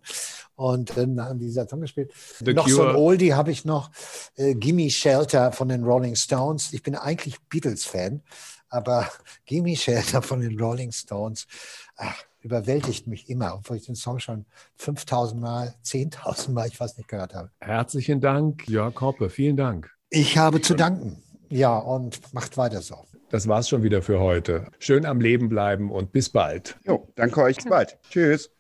[0.56, 2.12] Und dann haben die dieser Song gespielt.
[2.40, 2.74] The noch Cure.
[2.76, 3.90] so ein Oldie habe ich noch,
[4.36, 6.72] äh, Gimme Shelter von den Rolling Stones.
[6.72, 8.22] Ich bin eigentlich Beatles-Fan,
[8.68, 9.08] aber
[9.44, 11.46] Gimme Shelter von den Rolling Stones
[11.96, 14.46] ach, überwältigt mich immer, obwohl ich den Song schon
[14.76, 17.50] 5000 Mal, 10.000 Mal, ich weiß nicht, gehört habe.
[17.60, 19.30] Herzlichen Dank, Jörg Hoppe.
[19.30, 19.90] Vielen Dank.
[20.10, 21.22] Ich habe zu danken.
[21.48, 23.06] Ja, und macht weiter so.
[23.30, 24.68] Das war's schon wieder für heute.
[24.78, 26.76] Schön am Leben bleiben und bis bald.
[26.84, 27.56] Jo, danke euch.
[27.56, 27.98] Bis bald.
[28.10, 28.50] Tschüss.